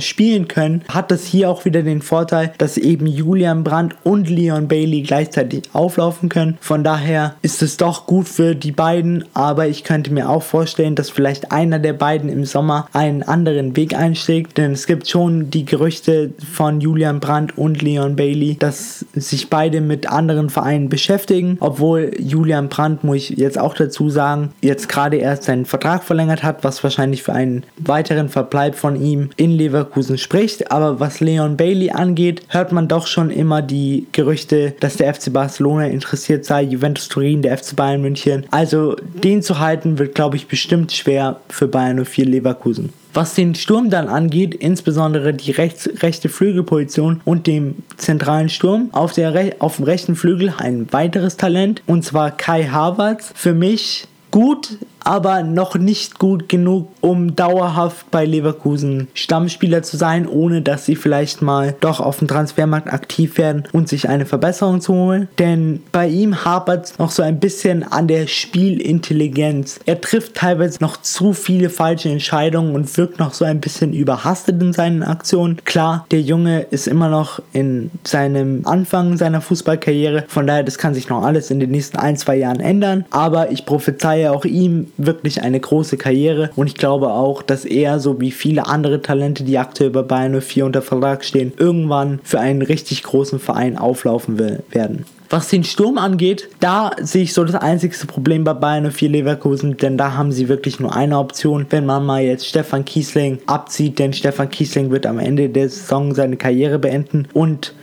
spielen 0.00 0.48
können, 0.48 0.82
hat 0.88 1.10
das 1.10 1.24
hier 1.24 1.50
auch 1.50 1.64
wieder 1.64 1.82
den 1.82 2.02
Vorteil, 2.02 2.52
dass 2.58 2.76
eben 2.76 3.06
Julian 3.06 3.64
Brandt 3.64 3.96
und 4.04 4.28
Leon 4.28 4.68
Bailey 4.68 5.02
gleichzeitig 5.02 5.64
auflaufen 5.72 6.28
können. 6.28 6.58
Von 6.60 6.84
daher 6.84 7.34
ist 7.42 7.62
es 7.62 7.76
doch 7.76 8.06
gut 8.06 8.28
für 8.28 8.54
die 8.54 8.72
beiden, 8.72 9.24
aber 9.34 9.68
ich 9.68 9.84
könnte 9.84 10.12
mir 10.12 10.28
auch 10.28 10.42
vorstellen, 10.42 10.94
dass 10.94 11.10
vielleicht 11.10 11.52
einer 11.52 11.78
der 11.78 11.92
beiden 11.92 12.28
im 12.28 12.44
Sommer 12.44 12.88
einen 12.92 13.22
anderen 13.22 13.76
Weg 13.76 13.96
einschlägt, 13.96 14.58
denn 14.58 14.72
es 14.72 14.86
gibt 14.86 15.08
schon 15.08 15.50
die 15.50 15.64
Gerüchte 15.64 16.32
von 16.52 16.80
Julian 16.80 17.20
Brandt 17.20 17.56
und 17.56 17.82
Leon 17.82 18.16
Bailey, 18.16 18.56
dass 18.58 19.04
sich 19.14 19.50
beide 19.50 19.80
mit 19.80 20.10
anderen 20.10 20.50
Vereinen 20.50 20.88
beschäftigen, 20.88 21.56
obwohl 21.60 22.12
Julian 22.18 22.68
Brandt, 22.68 23.04
muss 23.04 23.16
ich 23.16 23.30
jetzt 23.30 23.58
auch 23.58 23.74
dazu 23.74 24.10
sagen, 24.10 24.52
jetzt 24.60 24.88
gerade 24.88 25.16
erst 25.16 25.44
seinen 25.44 25.64
Vertrag 25.64 26.04
verlängert 26.04 26.42
hat, 26.42 26.64
was 26.64 26.82
wahrscheinlich 26.82 27.22
für 27.22 27.32
einen 27.32 27.64
weiteren 27.78 28.28
Verbleib 28.28 28.74
von 28.74 29.00
ihm 29.00 29.30
in 29.36 29.50
Leverkusen 29.50 29.83
Leverkusen 29.84 30.18
spricht, 30.18 30.70
aber 30.70 31.00
was 31.00 31.20
Leon 31.20 31.56
Bailey 31.56 31.90
angeht, 31.90 32.42
hört 32.48 32.72
man 32.72 32.88
doch 32.88 33.06
schon 33.06 33.30
immer 33.30 33.62
die 33.62 34.06
Gerüchte, 34.12 34.74
dass 34.80 34.96
der 34.96 35.12
FC 35.14 35.32
Barcelona 35.32 35.86
interessiert 35.86 36.44
sei, 36.44 36.62
Juventus 36.62 37.08
Turin, 37.08 37.42
der 37.42 37.56
FC 37.56 37.76
Bayern 37.76 38.00
München. 38.00 38.46
Also 38.50 38.96
den 39.22 39.42
zu 39.42 39.58
halten 39.58 39.98
wird, 39.98 40.14
glaube 40.14 40.36
ich, 40.36 40.48
bestimmt 40.48 40.92
schwer 40.92 41.40
für 41.48 41.68
Bayern 41.68 42.04
04 42.04 42.26
Leverkusen. 42.26 42.92
Was 43.12 43.34
den 43.34 43.54
Sturm 43.54 43.90
dann 43.90 44.08
angeht, 44.08 44.56
insbesondere 44.56 45.34
die 45.34 45.52
rechts, 45.52 45.88
rechte 46.02 46.28
Flügelposition 46.28 47.20
und 47.24 47.46
dem 47.46 47.76
zentralen 47.96 48.48
Sturm, 48.48 48.88
auf, 48.90 49.12
der, 49.12 49.54
auf 49.60 49.76
dem 49.76 49.84
rechten 49.84 50.16
Flügel 50.16 50.52
ein 50.58 50.92
weiteres 50.92 51.36
Talent 51.36 51.82
und 51.86 52.04
zwar 52.04 52.32
Kai 52.32 52.64
Havertz. 52.64 53.30
Für 53.36 53.54
mich 53.54 54.08
gut, 54.32 54.78
aber 55.04 55.42
noch 55.42 55.76
nicht 55.76 56.18
gut 56.18 56.48
genug, 56.48 56.88
um 57.00 57.36
dauerhaft 57.36 58.10
bei 58.10 58.24
Leverkusen 58.24 59.08
Stammspieler 59.14 59.82
zu 59.82 59.96
sein, 59.96 60.26
ohne 60.26 60.62
dass 60.62 60.86
sie 60.86 60.96
vielleicht 60.96 61.42
mal 61.42 61.74
doch 61.80 62.00
auf 62.00 62.18
dem 62.18 62.28
Transfermarkt 62.28 62.92
aktiv 62.92 63.38
werden 63.38 63.64
und 63.72 63.88
sich 63.88 64.08
eine 64.08 64.26
Verbesserung 64.26 64.80
zu 64.80 64.94
holen. 64.94 65.28
Denn 65.38 65.82
bei 65.92 66.08
ihm 66.08 66.44
hapert 66.44 66.86
es 66.86 66.98
noch 66.98 67.10
so 67.10 67.22
ein 67.22 67.40
bisschen 67.40 67.82
an 67.84 68.08
der 68.08 68.26
Spielintelligenz. 68.26 69.80
Er 69.86 70.00
trifft 70.00 70.34
teilweise 70.34 70.78
noch 70.80 70.96
zu 70.96 71.32
viele 71.32 71.70
falsche 71.70 72.08
Entscheidungen 72.08 72.74
und 72.74 72.96
wirkt 72.96 73.18
noch 73.18 73.34
so 73.34 73.44
ein 73.44 73.60
bisschen 73.60 73.92
überhastet 73.92 74.60
in 74.60 74.72
seinen 74.72 75.02
Aktionen. 75.02 75.60
Klar, 75.64 76.06
der 76.10 76.20
Junge 76.20 76.62
ist 76.70 76.88
immer 76.88 77.08
noch 77.08 77.42
in 77.52 77.90
seinem 78.04 78.62
Anfang 78.64 79.16
seiner 79.16 79.40
Fußballkarriere, 79.40 80.24
von 80.28 80.46
daher 80.46 80.62
das 80.62 80.78
kann 80.78 80.94
sich 80.94 81.08
noch 81.08 81.22
alles 81.22 81.50
in 81.50 81.60
den 81.60 81.70
nächsten 81.70 81.98
ein, 81.98 82.16
zwei 82.16 82.36
Jahren 82.36 82.60
ändern. 82.60 83.04
Aber 83.10 83.50
ich 83.50 83.66
prophezeie 83.66 84.32
auch 84.32 84.44
ihm 84.44 84.88
wirklich 84.96 85.42
eine 85.42 85.60
große 85.60 85.96
Karriere. 85.96 86.50
Und 86.56 86.66
ich 86.66 86.74
glaube 86.74 87.10
auch, 87.10 87.42
dass 87.42 87.64
er, 87.64 88.00
so 88.00 88.20
wie 88.20 88.30
viele 88.30 88.66
andere 88.66 89.02
Talente, 89.02 89.44
die 89.44 89.58
aktuell 89.58 89.90
bei 89.90 90.02
Bayern 90.02 90.40
04 90.40 90.66
unter 90.66 90.82
Vertrag 90.82 91.24
stehen, 91.24 91.52
irgendwann 91.56 92.20
für 92.22 92.40
einen 92.40 92.62
richtig 92.62 93.02
großen 93.02 93.38
Verein 93.38 93.78
auflaufen 93.78 94.38
will, 94.38 94.62
werden. 94.70 95.04
Was 95.30 95.48
den 95.48 95.64
Sturm 95.64 95.98
angeht, 95.98 96.48
da 96.60 96.92
sehe 97.00 97.24
ich 97.24 97.32
so 97.32 97.44
das 97.44 97.56
einzigste 97.56 98.06
Problem 98.06 98.44
bei 98.44 98.52
Bayern 98.52 98.90
04 98.92 99.08
Leverkusen, 99.08 99.76
denn 99.76 99.98
da 99.98 100.14
haben 100.14 100.30
sie 100.30 100.48
wirklich 100.48 100.78
nur 100.78 100.94
eine 100.94 101.18
Option, 101.18 101.66
wenn 101.70 101.86
man 101.86 102.06
mal 102.06 102.22
jetzt 102.22 102.46
Stefan 102.46 102.84
Kiesling 102.84 103.38
abzieht, 103.46 103.98
denn 103.98 104.12
Stefan 104.12 104.50
Kiesling 104.50 104.90
wird 104.90 105.06
am 105.06 105.18
Ende 105.18 105.48
der 105.48 105.68
Saison 105.68 106.14
seine 106.14 106.36
Karriere 106.36 106.78
beenden. 106.78 107.26
Und 107.32 107.74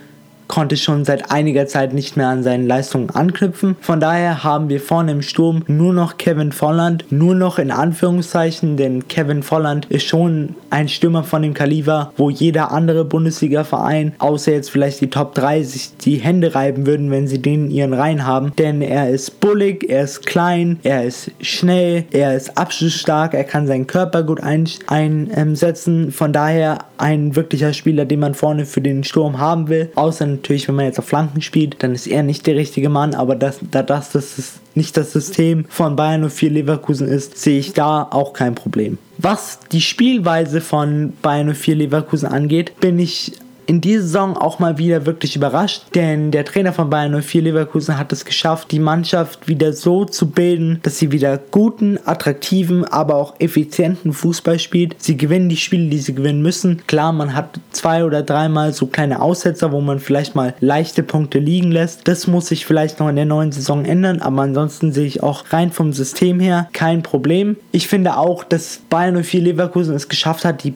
konnte 0.52 0.76
schon 0.76 1.06
seit 1.06 1.30
einiger 1.30 1.66
Zeit 1.66 1.94
nicht 1.94 2.18
mehr 2.18 2.28
an 2.28 2.42
seinen 2.42 2.66
Leistungen 2.66 3.08
anknüpfen. 3.08 3.74
Von 3.80 4.00
daher 4.00 4.44
haben 4.44 4.68
wir 4.68 4.82
vorne 4.82 5.12
im 5.12 5.22
Sturm 5.22 5.64
nur 5.66 5.94
noch 5.94 6.18
Kevin 6.18 6.52
Volland, 6.52 7.06
nur 7.08 7.34
noch 7.34 7.58
in 7.58 7.70
Anführungszeichen, 7.70 8.76
denn 8.76 9.08
Kevin 9.08 9.42
Volland 9.42 9.86
ist 9.86 10.04
schon 10.04 10.54
ein 10.68 10.90
Stürmer 10.90 11.24
von 11.24 11.40
dem 11.40 11.54
Kaliber, 11.54 12.12
wo 12.18 12.28
jeder 12.28 12.70
andere 12.70 13.06
Bundesliga-Verein, 13.06 14.12
außer 14.18 14.52
jetzt 14.52 14.70
vielleicht 14.70 15.00
die 15.00 15.08
Top 15.08 15.34
3, 15.34 15.62
sich 15.62 15.96
die 15.96 16.16
Hände 16.16 16.54
reiben 16.54 16.86
würden, 16.86 17.10
wenn 17.10 17.26
sie 17.26 17.40
den 17.40 17.64
in 17.66 17.70
ihren 17.70 17.94
Reihen 17.94 18.26
haben. 18.26 18.52
Denn 18.58 18.82
er 18.82 19.08
ist 19.08 19.40
bullig, 19.40 19.88
er 19.88 20.04
ist 20.04 20.26
klein, 20.26 20.78
er 20.82 21.04
ist 21.04 21.30
schnell, 21.40 22.04
er 22.10 22.36
ist 22.36 22.58
abschlussstark, 22.58 23.32
er 23.32 23.44
kann 23.44 23.66
seinen 23.66 23.86
Körper 23.86 24.22
gut 24.22 24.40
einsetzen. 24.42 26.12
Von 26.12 26.34
daher 26.34 26.80
ein 26.98 27.36
wirklicher 27.36 27.72
Spieler, 27.72 28.04
den 28.04 28.20
man 28.20 28.34
vorne 28.34 28.66
für 28.66 28.82
den 28.82 29.02
Sturm 29.02 29.38
haben 29.38 29.68
will. 29.68 29.90
Außer 29.94 30.41
natürlich, 30.42 30.66
wenn 30.66 30.74
man 30.74 30.86
jetzt 30.86 30.98
auf 30.98 31.06
Flanken 31.06 31.40
spielt, 31.40 31.84
dann 31.84 31.94
ist 31.94 32.08
er 32.08 32.24
nicht 32.24 32.48
der 32.48 32.56
richtige 32.56 32.88
Mann, 32.88 33.14
aber 33.14 33.36
das, 33.36 33.60
da 33.70 33.84
das, 33.84 34.10
das 34.10 34.40
ist 34.40 34.60
nicht 34.74 34.96
das 34.96 35.12
System 35.12 35.66
von 35.68 35.94
Bayern 35.94 36.28
04 36.28 36.50
Leverkusen 36.50 37.06
ist, 37.06 37.38
sehe 37.38 37.60
ich 37.60 37.74
da 37.74 38.08
auch 38.10 38.32
kein 38.32 38.56
Problem. 38.56 38.98
Was 39.18 39.60
die 39.70 39.80
Spielweise 39.80 40.60
von 40.60 41.12
Bayern 41.22 41.54
04 41.54 41.76
Leverkusen 41.76 42.26
angeht, 42.26 42.80
bin 42.80 42.98
ich 42.98 43.32
in 43.66 43.80
dieser 43.80 44.02
Saison 44.02 44.36
auch 44.36 44.58
mal 44.58 44.78
wieder 44.78 45.06
wirklich 45.06 45.36
überrascht, 45.36 45.84
denn 45.94 46.30
der 46.30 46.44
Trainer 46.44 46.72
von 46.72 46.90
Bayern 46.90 47.20
04 47.20 47.42
Leverkusen 47.42 47.98
hat 47.98 48.12
es 48.12 48.24
geschafft, 48.24 48.70
die 48.70 48.78
Mannschaft 48.78 49.48
wieder 49.48 49.72
so 49.72 50.04
zu 50.04 50.30
bilden, 50.30 50.80
dass 50.82 50.98
sie 50.98 51.12
wieder 51.12 51.38
guten, 51.50 51.98
attraktiven, 52.04 52.84
aber 52.84 53.16
auch 53.16 53.34
effizienten 53.38 54.12
Fußball 54.12 54.58
spielt. 54.58 54.96
Sie 54.98 55.16
gewinnen 55.16 55.48
die 55.48 55.56
Spiele, 55.56 55.88
die 55.88 55.98
sie 55.98 56.14
gewinnen 56.14 56.42
müssen. 56.42 56.82
Klar, 56.86 57.12
man 57.12 57.34
hat 57.34 57.60
zwei 57.70 58.04
oder 58.04 58.22
dreimal 58.22 58.72
so 58.72 58.86
kleine 58.86 59.20
Aussetzer, 59.20 59.72
wo 59.72 59.80
man 59.80 59.98
vielleicht 59.98 60.34
mal 60.34 60.54
leichte 60.60 61.02
Punkte 61.02 61.38
liegen 61.38 61.70
lässt. 61.70 62.06
Das 62.08 62.26
muss 62.26 62.46
sich 62.46 62.66
vielleicht 62.66 63.00
noch 63.00 63.08
in 63.08 63.16
der 63.16 63.24
neuen 63.24 63.52
Saison 63.52 63.84
ändern, 63.84 64.20
aber 64.20 64.42
ansonsten 64.42 64.92
sehe 64.92 65.06
ich 65.06 65.22
auch 65.22 65.44
rein 65.50 65.72
vom 65.72 65.92
System 65.92 66.40
her 66.40 66.68
kein 66.72 67.02
Problem. 67.02 67.56
Ich 67.70 67.88
finde 67.88 68.16
auch, 68.16 68.44
dass 68.44 68.80
Bayern 68.90 69.22
04 69.22 69.40
Leverkusen 69.42 69.94
es 69.94 70.08
geschafft 70.08 70.44
hat, 70.44 70.64
die, 70.64 70.74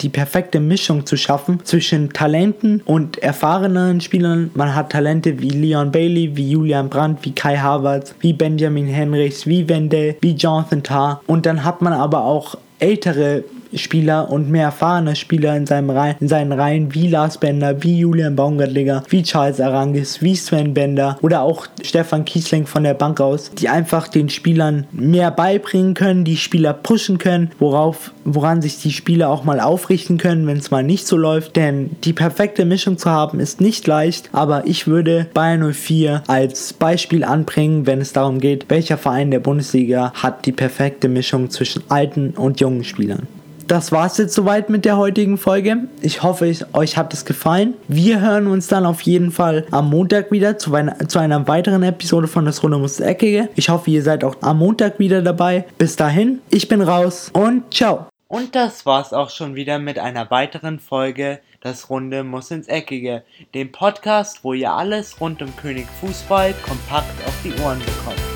die 0.00 0.08
perfekte 0.08 0.60
Mischung 0.60 1.06
zu 1.06 1.16
schaffen 1.16 1.60
zwischen 1.64 2.12
Talenten 2.24 2.80
und 2.86 3.18
erfahrenen 3.18 4.00
Spielern. 4.00 4.50
Man 4.54 4.74
hat 4.74 4.88
Talente 4.88 5.42
wie 5.42 5.50
Leon 5.50 5.92
Bailey, 5.92 6.34
wie 6.34 6.52
Julian 6.52 6.88
Brandt, 6.88 7.18
wie 7.22 7.32
Kai 7.32 7.58
Havertz, 7.58 8.14
wie 8.20 8.32
Benjamin 8.32 8.86
Henrichs, 8.86 9.46
wie 9.46 9.68
Wendell, 9.68 10.16
wie 10.22 10.30
Jonathan 10.30 10.82
Tarr. 10.82 11.20
Und 11.26 11.44
dann 11.44 11.64
hat 11.64 11.82
man 11.82 11.92
aber 11.92 12.24
auch 12.24 12.56
ältere 12.78 13.44
Spieler 13.76 14.30
und 14.30 14.50
mehr 14.50 14.66
erfahrene 14.66 15.16
Spieler 15.16 15.56
in, 15.56 15.66
seinem 15.66 15.90
Reihen, 15.90 16.16
in 16.20 16.28
seinen 16.28 16.52
Reihen 16.52 16.94
wie 16.94 17.08
Lars 17.08 17.38
Bender, 17.38 17.82
wie 17.82 17.98
Julian 17.98 18.36
Baumgartlinger, 18.36 19.04
wie 19.08 19.22
Charles 19.22 19.60
Arangis, 19.60 20.22
wie 20.22 20.36
Sven 20.36 20.74
Bender 20.74 21.18
oder 21.22 21.42
auch 21.42 21.66
Stefan 21.82 22.24
Kiesling 22.24 22.66
von 22.66 22.84
der 22.84 22.94
Bank 22.94 23.20
aus, 23.20 23.50
die 23.50 23.68
einfach 23.68 24.08
den 24.08 24.28
Spielern 24.28 24.86
mehr 24.92 25.30
beibringen 25.30 25.94
können, 25.94 26.24
die 26.24 26.36
Spieler 26.36 26.72
pushen 26.72 27.18
können, 27.18 27.50
worauf, 27.58 28.12
woran 28.24 28.62
sich 28.62 28.80
die 28.80 28.92
Spieler 28.92 29.28
auch 29.28 29.44
mal 29.44 29.60
aufrichten 29.60 30.18
können, 30.18 30.46
wenn 30.46 30.58
es 30.58 30.70
mal 30.70 30.82
nicht 30.82 31.06
so 31.06 31.16
läuft. 31.16 31.56
Denn 31.56 31.90
die 32.04 32.12
perfekte 32.12 32.64
Mischung 32.64 32.98
zu 32.98 33.10
haben 33.10 33.40
ist 33.40 33.60
nicht 33.60 33.86
leicht, 33.86 34.30
aber 34.32 34.66
ich 34.66 34.86
würde 34.86 35.26
Bayern 35.34 35.72
04 35.72 36.22
als 36.26 36.72
Beispiel 36.72 37.24
anbringen, 37.24 37.86
wenn 37.86 38.00
es 38.00 38.12
darum 38.12 38.40
geht, 38.40 38.66
welcher 38.68 38.98
Verein 38.98 39.30
der 39.30 39.40
Bundesliga 39.40 40.12
hat 40.14 40.46
die 40.46 40.52
perfekte 40.52 41.08
Mischung 41.08 41.50
zwischen 41.50 41.82
alten 41.88 42.30
und 42.30 42.60
jungen 42.60 42.84
Spielern 42.84 43.26
das 43.66 43.92
war's 43.92 44.18
jetzt 44.18 44.34
soweit 44.34 44.70
mit 44.70 44.84
der 44.84 44.96
heutigen 44.96 45.38
Folge. 45.38 45.88
Ich 46.00 46.22
hoffe, 46.22 46.46
ich, 46.46 46.64
euch 46.74 46.96
hat 46.96 47.12
es 47.14 47.24
gefallen. 47.24 47.74
Wir 47.88 48.20
hören 48.20 48.46
uns 48.46 48.66
dann 48.68 48.86
auf 48.86 49.02
jeden 49.02 49.30
Fall 49.30 49.66
am 49.70 49.90
Montag 49.90 50.30
wieder 50.30 50.58
zu, 50.58 50.74
einer, 50.74 51.08
zu 51.08 51.18
einer 51.18 51.46
weiteren 51.48 51.82
Episode 51.82 52.28
von 52.28 52.44
Das 52.44 52.62
Runde 52.62 52.78
muss 52.78 53.00
Eckige. 53.00 53.48
Ich 53.54 53.68
hoffe, 53.68 53.90
ihr 53.90 54.02
seid 54.02 54.24
auch 54.24 54.36
am 54.40 54.58
Montag 54.58 54.98
wieder 54.98 55.22
dabei. 55.22 55.64
Bis 55.78 55.96
dahin, 55.96 56.40
ich 56.50 56.68
bin 56.68 56.82
raus 56.82 57.30
und 57.32 57.72
ciao. 57.72 58.06
Und 58.28 58.54
das 58.54 58.84
war's 58.86 59.12
auch 59.12 59.30
schon 59.30 59.54
wieder 59.54 59.78
mit 59.78 59.98
einer 59.98 60.30
weiteren 60.30 60.80
Folge 60.80 61.40
Das 61.60 61.88
Runde 61.88 62.24
muss 62.24 62.50
ins 62.50 62.68
Eckige, 62.68 63.22
dem 63.54 63.70
Podcast, 63.70 64.40
wo 64.42 64.54
ihr 64.54 64.72
alles 64.72 65.20
rund 65.20 65.40
um 65.40 65.54
König 65.56 65.86
Fußball 66.00 66.54
kompakt 66.66 67.26
auf 67.26 67.34
die 67.44 67.54
Ohren 67.62 67.78
bekommt. 67.78 68.33